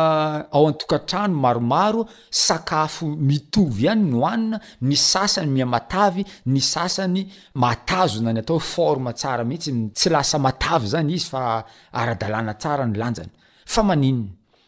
[0.54, 8.38] aoatokatrano maromaro sakafo mitovy any no anina ny sasany mia matavy ny sasany matazona ny
[8.40, 10.36] ataohe forma tsara mihitsy tsy lasa
[10.70, 11.28] aav zany izy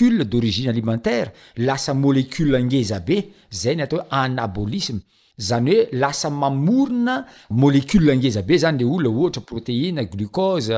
[0.00, 4.50] eule d'oriine alimentaire lasa molecule angezabe zay ny ataooe aai
[5.48, 7.14] zany hoe lasa mamorona
[7.50, 10.70] molecule langeza be zany le oloa ohatra proteina glucose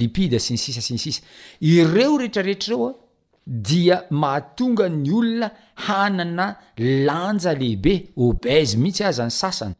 [0.00, 1.22] lipide sinsisa sinsisa
[1.70, 2.90] ireo rehetraretrareoa
[3.68, 5.48] dia mahatonga ny olona
[5.86, 6.46] hanana
[7.06, 7.94] lanja lehibe
[8.26, 9.74] obeze mihitsy aza ny sasany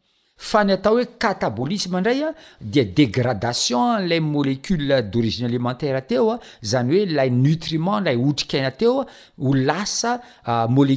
[0.48, 2.28] fa ny atao hoe katabolisme ndray a
[2.60, 6.38] dia dégradation lay molecule d'origin alimentaire teoa
[6.70, 9.04] zany oe lay ntriment lay otrikainateoa
[9.38, 10.96] ho mule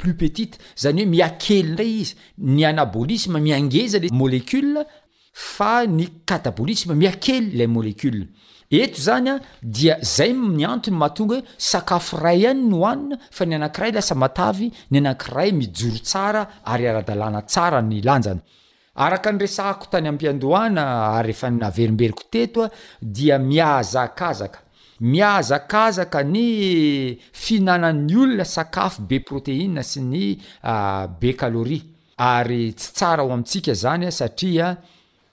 [0.00, 2.86] pluspetiteanyoe miaelyayiaeeaanaaayaa
[13.40, 14.58] a ny anakiray lasa matav
[14.90, 16.42] ny anakiray mijoro tsara
[16.74, 18.42] aryaradalana tsara ny lanjana
[18.94, 20.82] araka ny resahako tany ampiandohana
[21.16, 22.68] ary refa naverimberiko tetoa
[23.00, 24.58] dia miahazakazaka
[25.00, 30.26] miahazakazaka ny fihinanan'ny olona sakafo be proteina sy ny
[31.20, 31.82] be kaloria
[32.18, 34.76] ary tsy tsara ho amintsika zanya satria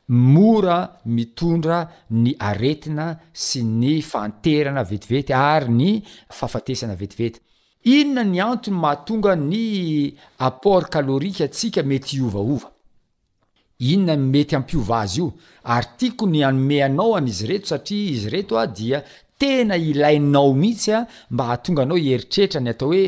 [0.07, 1.83] mora mitondra
[2.15, 5.91] ny aretina sy ny fanterana vetivety ary ny
[6.31, 7.41] fahafatesana vetivety
[7.91, 9.63] inona ny antony mahatonga ny
[10.47, 12.78] aport kalorika atsika mety iaa
[13.79, 15.33] inona mety ampiova azy io
[15.73, 18.97] ary tiako ny anome anao anizy reto satria izy retoa dia
[19.39, 23.01] tena ilainao mihitsyamba ahtonganao eritretrany atao oeao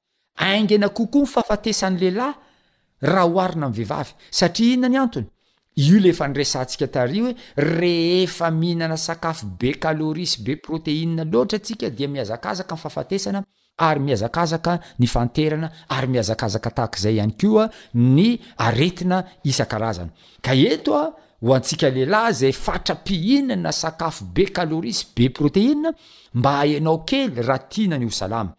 [0.49, 5.29] aingina kokoa ny fafatesan'ny lehilahy raha hoarina ami'ny veivavy satria ihnona ny antony
[5.77, 12.09] io leefa nyresantsika taria he rehefa mihinana sakafo be kalôris be proteina loatra atsika dia
[12.09, 13.45] mihazakazaka n fafatesana
[13.79, 20.13] ary mihazakazaka ny fanterana ary miazakazaka tahakozay ihany ko a ny aretina isan-karazana
[20.47, 21.05] ka eto a
[21.43, 25.91] ho antsika lehilahy zay fatrapihinana sakafo be kalôris be proteina
[26.35, 28.55] mba hahinao kely raha tia na ny ho salama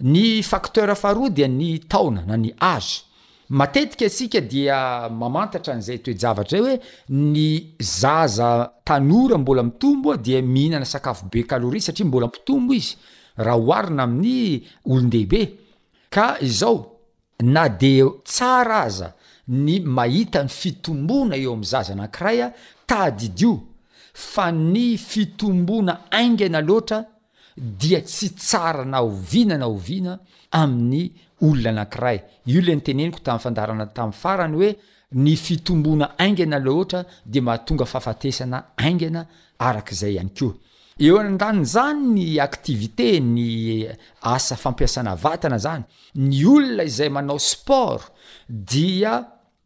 [0.00, 3.06] ny facter faharoa dia ny taona na ny azo
[3.48, 10.42] matetika asika dia mamantatra an'izay toejavatra i hoe ny zaza tanora mbola mitombo a dia
[10.42, 12.96] mihinana sakafo be kaloria satria mbola mpitombo izy
[13.36, 15.52] raha oharina amin'ny olondehibe
[16.10, 16.92] ka izao
[17.40, 19.12] na de tsara aza
[19.48, 22.52] ny mahita ny fitomboana eo amin'ny zaza anankiray a
[22.86, 23.60] tadidio
[24.14, 27.04] fa ny fitomboana aingana loatra
[27.56, 30.18] dia tsy tsara na oviana na oviana
[30.50, 32.20] amin'ny olona anakiray
[32.50, 34.70] io lay nyteneniko tamin'ny fandarana tamin'ny farany hoe
[35.24, 37.00] ny fitombona aingana la ohatra
[37.34, 39.22] de mahatonga fahafatesana aingana
[39.68, 40.54] arak'izay hany keoa
[41.06, 43.44] eo anan-danyy zany ny aktivité ny
[43.88, 45.82] eh, asa fampiasana vatana zany
[46.28, 48.10] ny olona izay manao sport
[48.72, 49.12] dia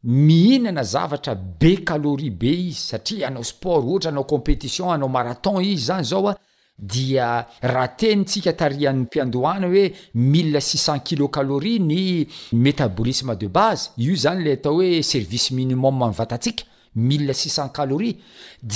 [0.02, 5.84] mihinana zavatra be calori be izy satria anao sport ohatra anao compétition anao maraton izy
[5.90, 6.34] zany zaoa
[6.80, 9.86] dia raha teny tsika tarihan'ny mpiandohana hoe
[10.32, 12.26] mill sixcent kilo calori ny
[12.64, 16.64] métabolisme de base io zany le atao hoe service minimu vatatsika
[16.96, 18.10] mill sicent calori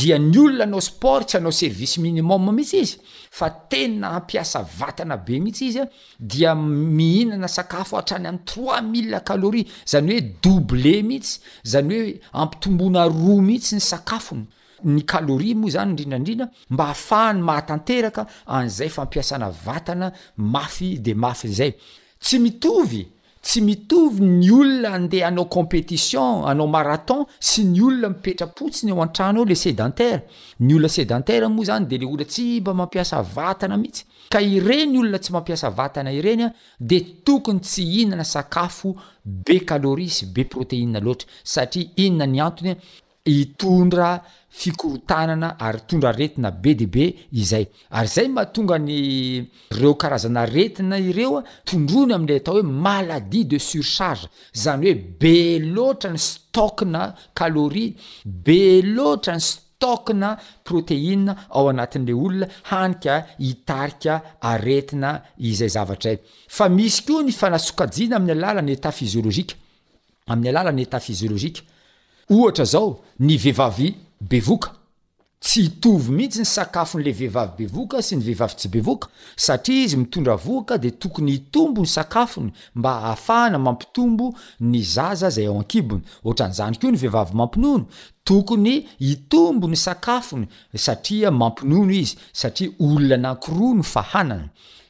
[0.01, 2.99] dia ny olona anao sport tsy anao service minimum mihitsy izy
[3.39, 5.89] fa tena ampiasa vatana be mihitsy izy a
[6.35, 11.41] dia mihinana sakafo atrany ami'y trois mile calori zany hoe doublé mihitsy
[11.75, 12.13] zany hoe
[12.45, 14.47] ampitombona roa mihitsy ny sakafony
[14.85, 16.51] limoa zany ndrindradrindramba
[16.85, 21.75] ahafahany mahatanteraka anzay fampiasana vatana mafy de mafyzay
[22.21, 23.09] tsy mitovy
[23.43, 29.41] tsy mitovy ny olona andeha anao compétition anao maraton sy ny olona mipetrapotsiny eo an-trano
[29.41, 30.23] ao le sedentaira
[30.61, 35.19] nyolona sedentara moa zany de le ola tsy mba mampiasa vatana mihitsy ka ireny olona
[35.19, 42.75] tsy mampiasa vatana irenya de tokony tsy ihnana sakafo be loris be proteiloatra satia inonanyatony
[43.25, 44.23] itondra
[44.55, 45.03] ooary
[45.89, 52.55] tondra retina be deabe izay ary zay matongany reo karazana retina ireoa tondrony am'le atao
[52.55, 57.03] hoe maladia de surchage zany oe be loatra ny stona
[57.35, 66.15] kalori be loatra ny stona protein ao anatin'le olona hania itaria aretina izay zavatra
[66.49, 68.61] fa isy koa ny fanaoaiana amin'y alalay
[70.35, 71.51] ami'y alalanyet fiioloia
[74.21, 74.73] bevoka
[75.45, 79.97] tsy itovy mihitsy ny sakafony le vehivavy bevoka sy ny vehivavy tsy bevoka satria izy
[80.01, 86.03] mitondra voaka de tokony itombo ny sakafony mba hahafahana mampitombo ny zaza zay ao ankibony
[86.25, 87.87] ohatrany zany k'io ny vehivavy mampinono
[88.25, 94.49] tokony itombo ny sakafony satria mampinono izy satria olona nankiroa no fa hanany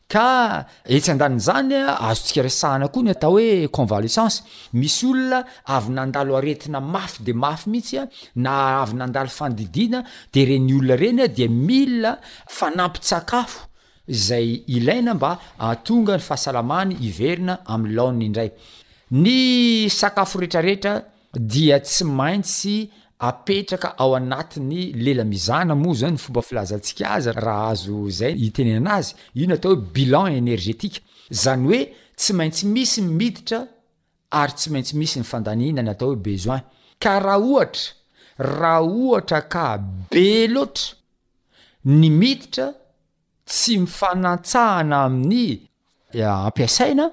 [0.08, 4.36] ka ets an-danyny zanya azo tsika rasahana koa ny atao hoe convalescence
[4.78, 5.40] misy olona
[5.76, 8.04] avy nandalo aretina mafy de mafy mihitsy a
[8.44, 8.52] na
[8.82, 10.00] avy nandalo fandidiana
[10.32, 12.12] de reny olona reny a di milina
[12.56, 13.60] fanampisakafo
[14.26, 18.50] zay ilaina mba atonga ny fahasalamany iverina am'ny laona indray
[19.22, 20.94] ny sakafo retraretra
[21.32, 22.76] dia tsy maintsy
[23.18, 28.92] apetraka ao anatin'ny lela mizana moa zany ny fomba filazantsika azy raha azo zay itenenana
[28.98, 29.10] azy
[29.42, 31.00] ino nyatao hoe bilan energetika
[31.30, 31.82] zany hoe
[32.18, 33.60] tsy maintsy misy ny miditra
[34.40, 36.62] ary tsy maintsy misy ny fandanina n atao hoe besoin
[37.02, 37.84] ka raha ohatra
[38.38, 39.66] raha ohatra ka
[40.10, 40.90] be loatra
[41.84, 42.66] ny miditra
[43.48, 45.68] tsy mifanantsahana amin'ny
[46.18, 47.06] ampiasaina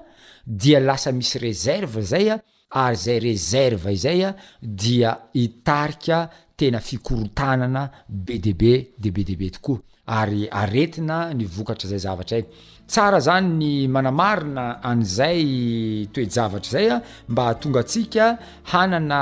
[0.60, 2.36] dia lasa misy reserve zaya
[2.72, 10.48] ary zay reserve izaya dia itarika tena fikorotanana be dibe di be dibe tokoa ary
[10.50, 12.44] aretina ny vokatra zay zavatra y
[12.86, 18.38] tsara zany ny manamarina an'izay toejavatra izaya mba tonga atsika
[18.72, 19.20] hanana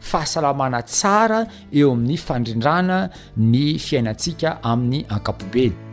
[0.00, 5.89] fahasalamana tsara eo amin'ny fandrindrana ny fiainatsika amin'ny ankapobeny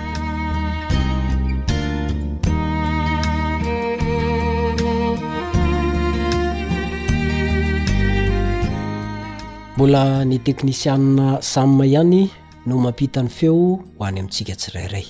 [9.81, 12.21] bola ny teknisiana samyma ihany
[12.69, 13.55] no mampita ny feo
[13.97, 15.07] hoany amintsika tsirairay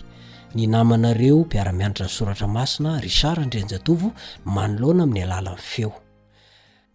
[0.55, 4.01] ny namanareo mpiaramianatra ny soratramasina ryaarentov
[4.45, 5.91] mana 'ny aaeo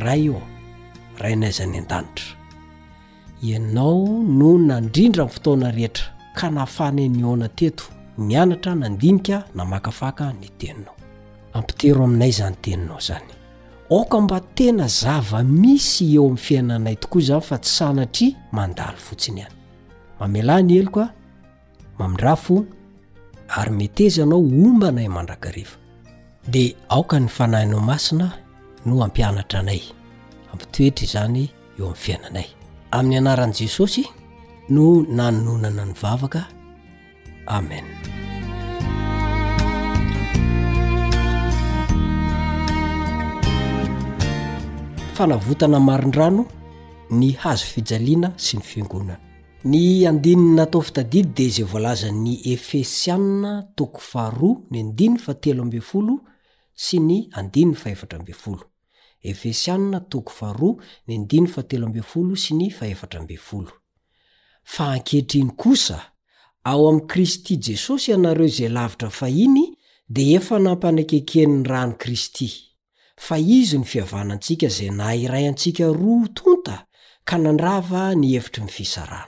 [0.03, 0.41] ray eo
[1.19, 2.25] ra inazany an-danitra
[3.43, 6.05] ianao noo nandrindra n fotaona rehetra
[6.37, 7.83] ka nafana nyona teto
[8.17, 10.95] mianatra nandinika namakafaka ny teninao
[11.53, 13.27] ampitero aminay zany teninao zany
[13.91, 19.41] aoka mba tena zava misy eo amin'ny fiainanay tokoa zany fa tsy sanatry mandalo fotsiny
[19.41, 19.51] any
[20.19, 21.07] mamela ny elokoa
[21.99, 22.65] mamindrafo
[23.55, 25.75] ary metezanao omba nay mandrakareva
[26.51, 28.27] de aoka ny fanahinao masina
[28.85, 29.81] no ampianatra anay
[30.51, 31.49] ampitoetra zany eo
[31.87, 32.47] amin'ny fiainanay
[32.91, 34.03] amin'ny anaran' jesosy
[34.69, 34.85] no
[35.17, 36.41] nanononana ny vavaka
[37.57, 37.85] amen
[45.15, 46.43] fanavotana marindrano
[47.19, 49.17] ny hazo fijaliana sy ny fingonana
[49.65, 56.13] ny andininy natao fitadidy de zay voalaza'ny efesianna toko faroa ny andinny fatelo ambinfolo
[56.75, 58.68] sy ny andinny faevatra ambinfolo
[64.63, 66.01] faankeitriny kosa
[66.63, 69.75] ao amy kristy jesosy ianareo zay lavitra fahiny
[70.09, 72.49] di efa nampanekekeni ny rano kristy
[73.15, 76.85] fa izy ni fihavanantsika zey na irayantsika ro tonta
[77.25, 79.27] ka nandrava nihevitry mifisarana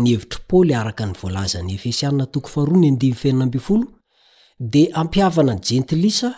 [0.04, 2.10] niheitrpoly araka nyvolazany eesia
[4.74, 6.30] de ampiavanan jentilisa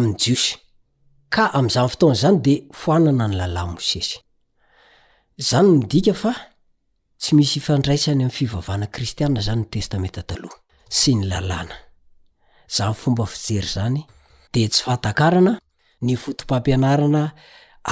[0.00, 0.50] mjiosy
[1.34, 6.02] ka amzany fotoana zany de foanana ny lalàn mosesynyii
[7.20, 10.58] tsy misy ifandraisany amy fivavahna kristiana zany ntestamenta taloha
[10.98, 11.68] sy ny llna
[12.76, 14.02] zay fomba fijery zany
[14.54, 15.52] di tsy fahatakarana
[16.02, 17.22] nifotopampianarana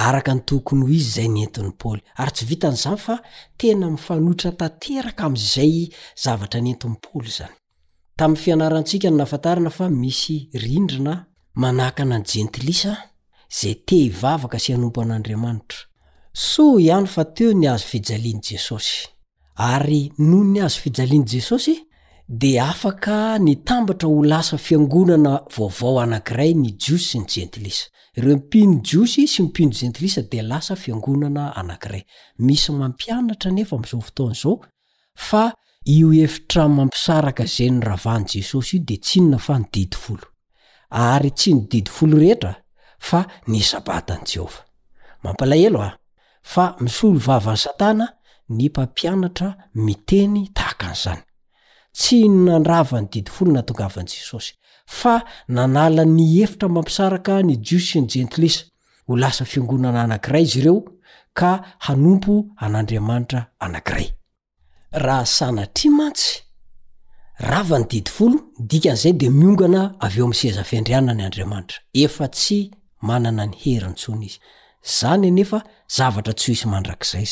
[0.05, 3.15] araka ny tokony ho izy zay nenton'ny paoly ary tsy vitanyizany fa
[3.59, 5.73] tena mifanohitra tanteraka amyizay
[6.23, 7.55] zavatra nenton'ny poly zany
[8.17, 11.15] taminy fianarantsika ny nafantarana fa misy rindrana
[11.63, 12.83] manahkanany jentilis
[13.59, 15.81] zay te hivavaka sy anompo an'andriamanitra
[16.49, 18.95] so ihany fa teo niazo fijaliany jesosy
[19.55, 21.75] ary noo ny azo fijaliany jesosy
[22.27, 28.73] de afaka nitambatra ho lasa fiangonana vaovao anankiray ny jiosy sy ny jentilisa ireo mpino
[28.83, 32.03] jiosy sy mipino jentilisa de lasa fiangonana anankiray
[32.39, 34.59] misy mampianatra nefa mzao fotonzao
[36.05, 39.79] oera mampisaraka ze yravahnyjesosy io de noatsy
[41.53, 42.53] nidi ehera
[47.59, 48.15] sabata
[48.49, 51.19] mils nypianatra miteny tahan
[51.93, 54.53] tsy nanrava ny didifolo natngavan' jesosy
[54.99, 55.15] fa
[55.55, 58.55] nanala'ny efitra mampisaraka ny jiusn gentlis
[59.07, 60.77] ho lasa fiangonana anakiray izy ireo
[61.39, 61.51] ka
[61.85, 62.33] hanompo
[62.65, 66.27] anadamantra aarayhsanatri mantsy
[67.49, 68.31] ravany didifoo
[68.69, 72.59] din'zay de nana aveoamsezafindriaa nyadamatra ea tsy
[73.07, 74.37] manana ny herintsonyizy
[74.97, 75.59] zayea
[75.95, 77.27] zavtrasyisy arazay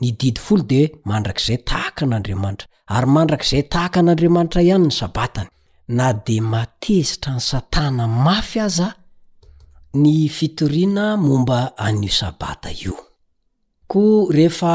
[0.00, 5.50] ny didi folo de mandrak'zay tahaka an'andriamanitra ary mandrak'zay tahaka an'andriamanitra ihany ny sabatany
[5.98, 8.88] na de matezitra ny satana mafy aza
[10.02, 12.96] ny fitoriana momba anio sabata io
[13.86, 14.74] koa rehefa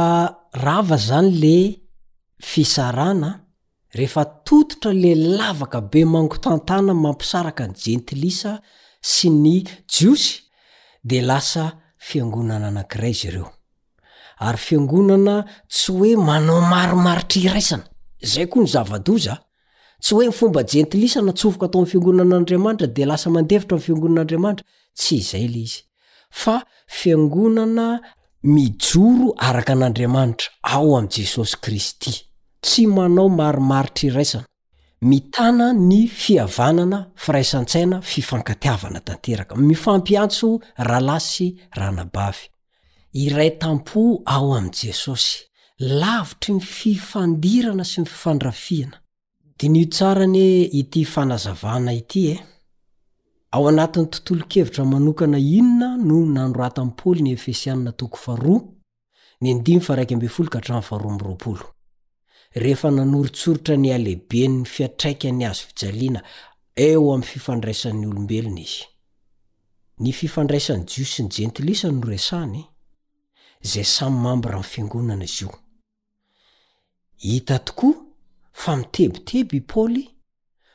[0.66, 1.58] rava zany le
[2.52, 3.30] fisarana
[3.98, 8.52] rehefa tototra le lavaka be mangotantana mampisaraka ny jentilisa
[9.14, 9.58] sy ny
[9.94, 10.34] jiosy
[11.10, 11.66] de lasa
[12.08, 13.55] fiangonana anakiray zy reo
[14.40, 17.86] ary fiangonana tsy oe manao marimaritra iraisana
[18.32, 19.38] zay koa ny zavadoz a
[20.04, 24.66] tsy hoe nyfomba jentilisana tsofoka atao am'ny fiangonanaandriamanitra de lasa mandevitra am'y fiangonan'andriamanitra
[25.00, 25.80] tsy izay le izy
[26.42, 26.56] fa
[26.98, 27.88] fiangonana
[28.56, 32.12] mijoro araka an'andriamanitra ao am' jesosy kristy
[32.64, 34.46] tsy manao marimaritry iraisana
[35.10, 40.48] mitana ny fiavanana firaisantsaina fifankatiavana tanteraka mifampiantso
[40.88, 41.48] rahalasy
[41.80, 42.46] ranabavy
[43.24, 45.36] iray tampo ao amy jesosy
[46.01, 48.97] lavitry mififandirana sy mi fifandrafiana
[49.59, 52.39] dinio tsaranie ity fanazavana ity e
[53.55, 57.93] ao anatny tontolo kevitra manokana inona no nanoratpol n efesiaa
[62.63, 66.22] rehefa nanorytsoritra nialehibenny fiatraikany azo fijaliana
[66.88, 68.84] eo amy fifandraisan'ny olombelony izy
[69.99, 72.63] ny fifandraisany jio syny jentilisa noresany
[73.66, 75.47] zasmy raoa zi
[77.18, 77.93] hita tokoa
[78.51, 80.09] fa mitebiteby i paoly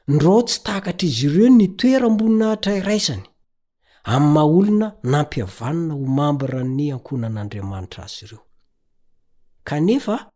[0.08, 3.22] ndro tsy takatra izy ireo nitoera amboninahatra i raisany
[4.04, 8.38] amy maa olona nampihavanana ho mamba ra ny ankonan'andriamanitra azy ireo
[9.64, 10.30] kanefa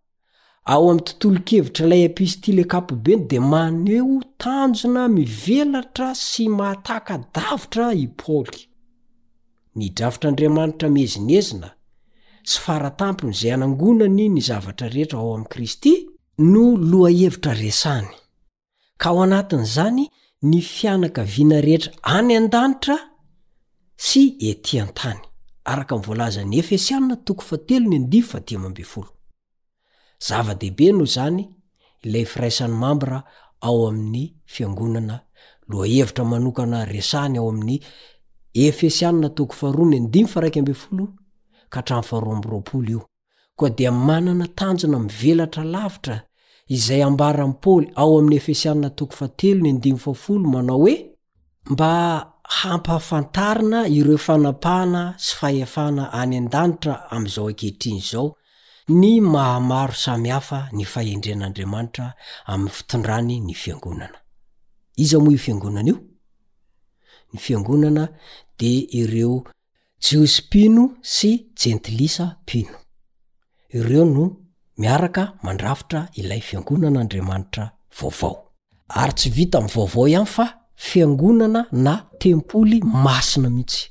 [0.64, 8.06] ao amy tontolo kevitra ilay episytile kapbeny di maneo tanjona mivelatra sy mahatahaka davitra i
[8.08, 8.68] paoly
[9.74, 11.73] nidravitr' andriamanitra miezinezina
[12.46, 15.92] tsy faratampon' izay anangonany ny zavatra rehetra ao amin'n kristy
[16.52, 18.08] no loahevitra resany
[19.00, 20.02] ka ao anatin'zany
[20.50, 22.96] ny fianakaviana rehetra any an-danitra
[24.06, 25.20] sy etian-tany
[25.72, 27.32] araka volazan'ny efesia to
[30.28, 31.42] zava-dehibe noho zany
[32.06, 33.18] ilay firaisan'ny mambra
[33.68, 35.16] ao amin'ny fiangonana
[35.70, 37.78] loahevitra manokana resany ao amin'ny
[41.76, 43.06] atrao0 io
[43.56, 46.20] koa dia manana tanjona mivelatra lavitra
[46.68, 48.88] izay ambarany paoly ao ami'ny efesiana
[50.52, 50.94] manao oe
[51.72, 51.90] mba
[52.58, 58.36] hampafantarina ireo fanapahana sy fahefana any an-danitra amizao ankehitriny zao
[58.88, 62.14] ny mahamaro samyhafa ny faendren'adriamantra
[62.58, 65.94] mfitndra ny fingonnizmo ifiangonano
[67.32, 68.08] ny fiangonana
[68.58, 69.44] d iro
[70.04, 71.30] jiosy pino sy
[71.62, 72.74] jentilisa pino
[73.68, 74.24] ireo no
[74.78, 77.66] miaraka mandrafitra ilay fiangonan'andriamanitra
[78.00, 78.34] vaovao
[78.88, 80.46] ary tsy vita amy vaovao ihamy fa
[80.88, 83.88] fiangonana na tempoly masina mihitsy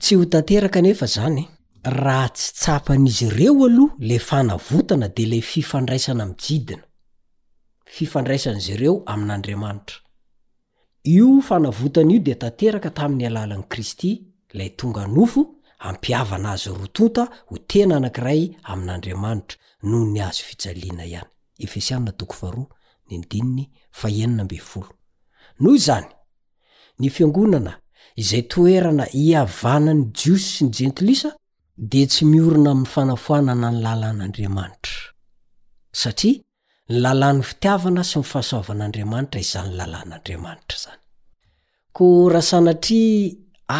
[0.00, 1.46] tsy ho tanteraka nefa zany e.
[1.84, 6.82] raha tsy tsapan'izy ireo aloha le fanavotana de le fifandraisana mijidina
[7.96, 9.96] fifandraisan'izy reo amin'andriamanitra
[11.04, 17.24] io fanavotana io dia tanteraka tamin'ny alalan'ni kristy le tonga nofo ampiavana azo ro tonta
[17.50, 21.04] ho tena anankiray amin'andriamanitra noho niazo fijaliana
[21.56, 22.12] ihany
[24.28, 24.88] noho
[25.78, 26.08] izany
[27.00, 27.72] nyfiangonana
[28.20, 31.30] izay toerana hiavanany jiosy sy ny jentilisa
[31.76, 35.00] di tsy miorona am fanafoanana ny lalàn'andriamanitra
[36.00, 36.40] satria
[36.90, 41.00] nylalàny fitiavana sy mifahasoavan'andriamanitra izany lalàn'andriamanitra zanys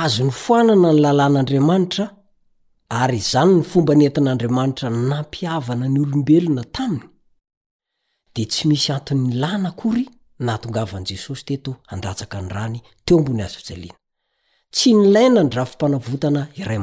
[0.01, 2.05] azo ny foanana ny lalàyn'andriamanitra
[3.03, 7.07] ary izany ny fomba nentin'andriamanitra nampiavana ny olombelona taminy
[8.35, 10.05] dia tsy misy antonylanaakory
[10.49, 13.97] naatongavany jesosy teto handatsaka ny rany teo ambony azofijalina
[14.75, 16.81] tsy nilaina ny ra fipanampvotana irai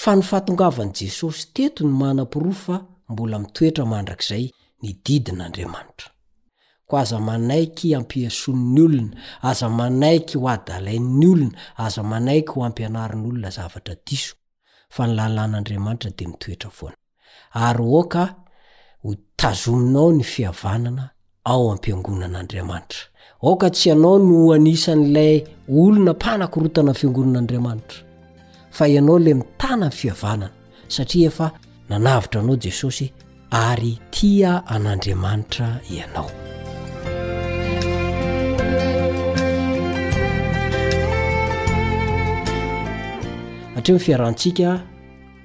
[0.00, 2.76] fa nifahatongavany jesosy teto ny manampiro fa
[3.12, 4.44] mbola mitoetra mandrakzay
[4.82, 6.08] nididin'andriamanitra
[6.90, 9.12] k aza manaiky ampiasoany olona
[9.48, 14.34] aza manaiky ho adalainy olona aza manaiky ho ampianarin'olona zavatra diso
[14.94, 16.96] fa ny lalan'andriamanitra dia mitoetra foana
[17.66, 18.24] ary oka
[19.06, 21.04] htazominao ny fiavanana
[21.52, 23.00] ao ampiangonan'andriamanitra
[23.50, 25.34] oka tsy ianao no anisan'ilay
[25.78, 27.98] olona mpanako rotana ny fiangonan'andriamanitra
[28.76, 30.52] fa ianao la mitana ny fiavanana
[30.94, 31.46] satria efa
[31.90, 33.06] nanavitra anao jesosy
[33.66, 35.66] ary tia an'andriamanitra
[35.96, 36.30] ianao
[43.88, 44.78] onfiarahantsika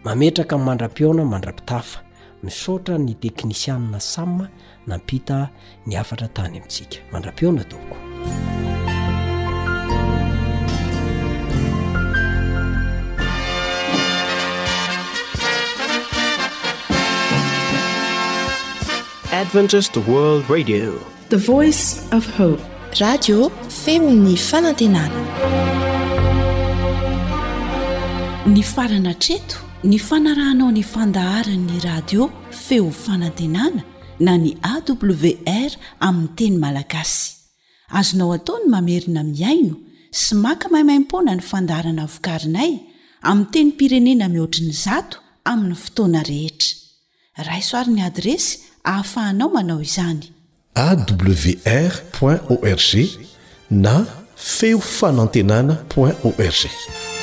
[0.03, 1.99] mametraka n'y mandra-piona mandra-pitafa
[2.43, 4.47] misotra ny teknisianna samma
[4.88, 5.49] nampita
[5.88, 7.63] ny afatra tany amintsika mandra-piona
[19.93, 22.63] tokoadithe voice f hope
[22.99, 25.84] radio femi'ni fanantenana
[28.45, 29.57] ny farana treto
[29.89, 33.81] ny fanarahanao ny fandaharan'ny radio feo fanantenana
[34.19, 35.71] na ny awr
[36.07, 37.25] amin'ny teny malagasy
[37.99, 39.75] azonao ataony mamerina miaino
[40.21, 42.71] sy maka mahimaim-poana ny fandaharana vokarinay
[43.29, 45.17] amin'ny teny pirenena mihoatrin'ny zato
[45.51, 48.53] amin'ny fotoana rehetra raisoaryn'ny adresy
[48.85, 50.21] hahafahanao manao izany
[50.85, 51.97] awr
[52.53, 52.93] org
[53.71, 53.97] na
[54.57, 57.14] feo fanantenana org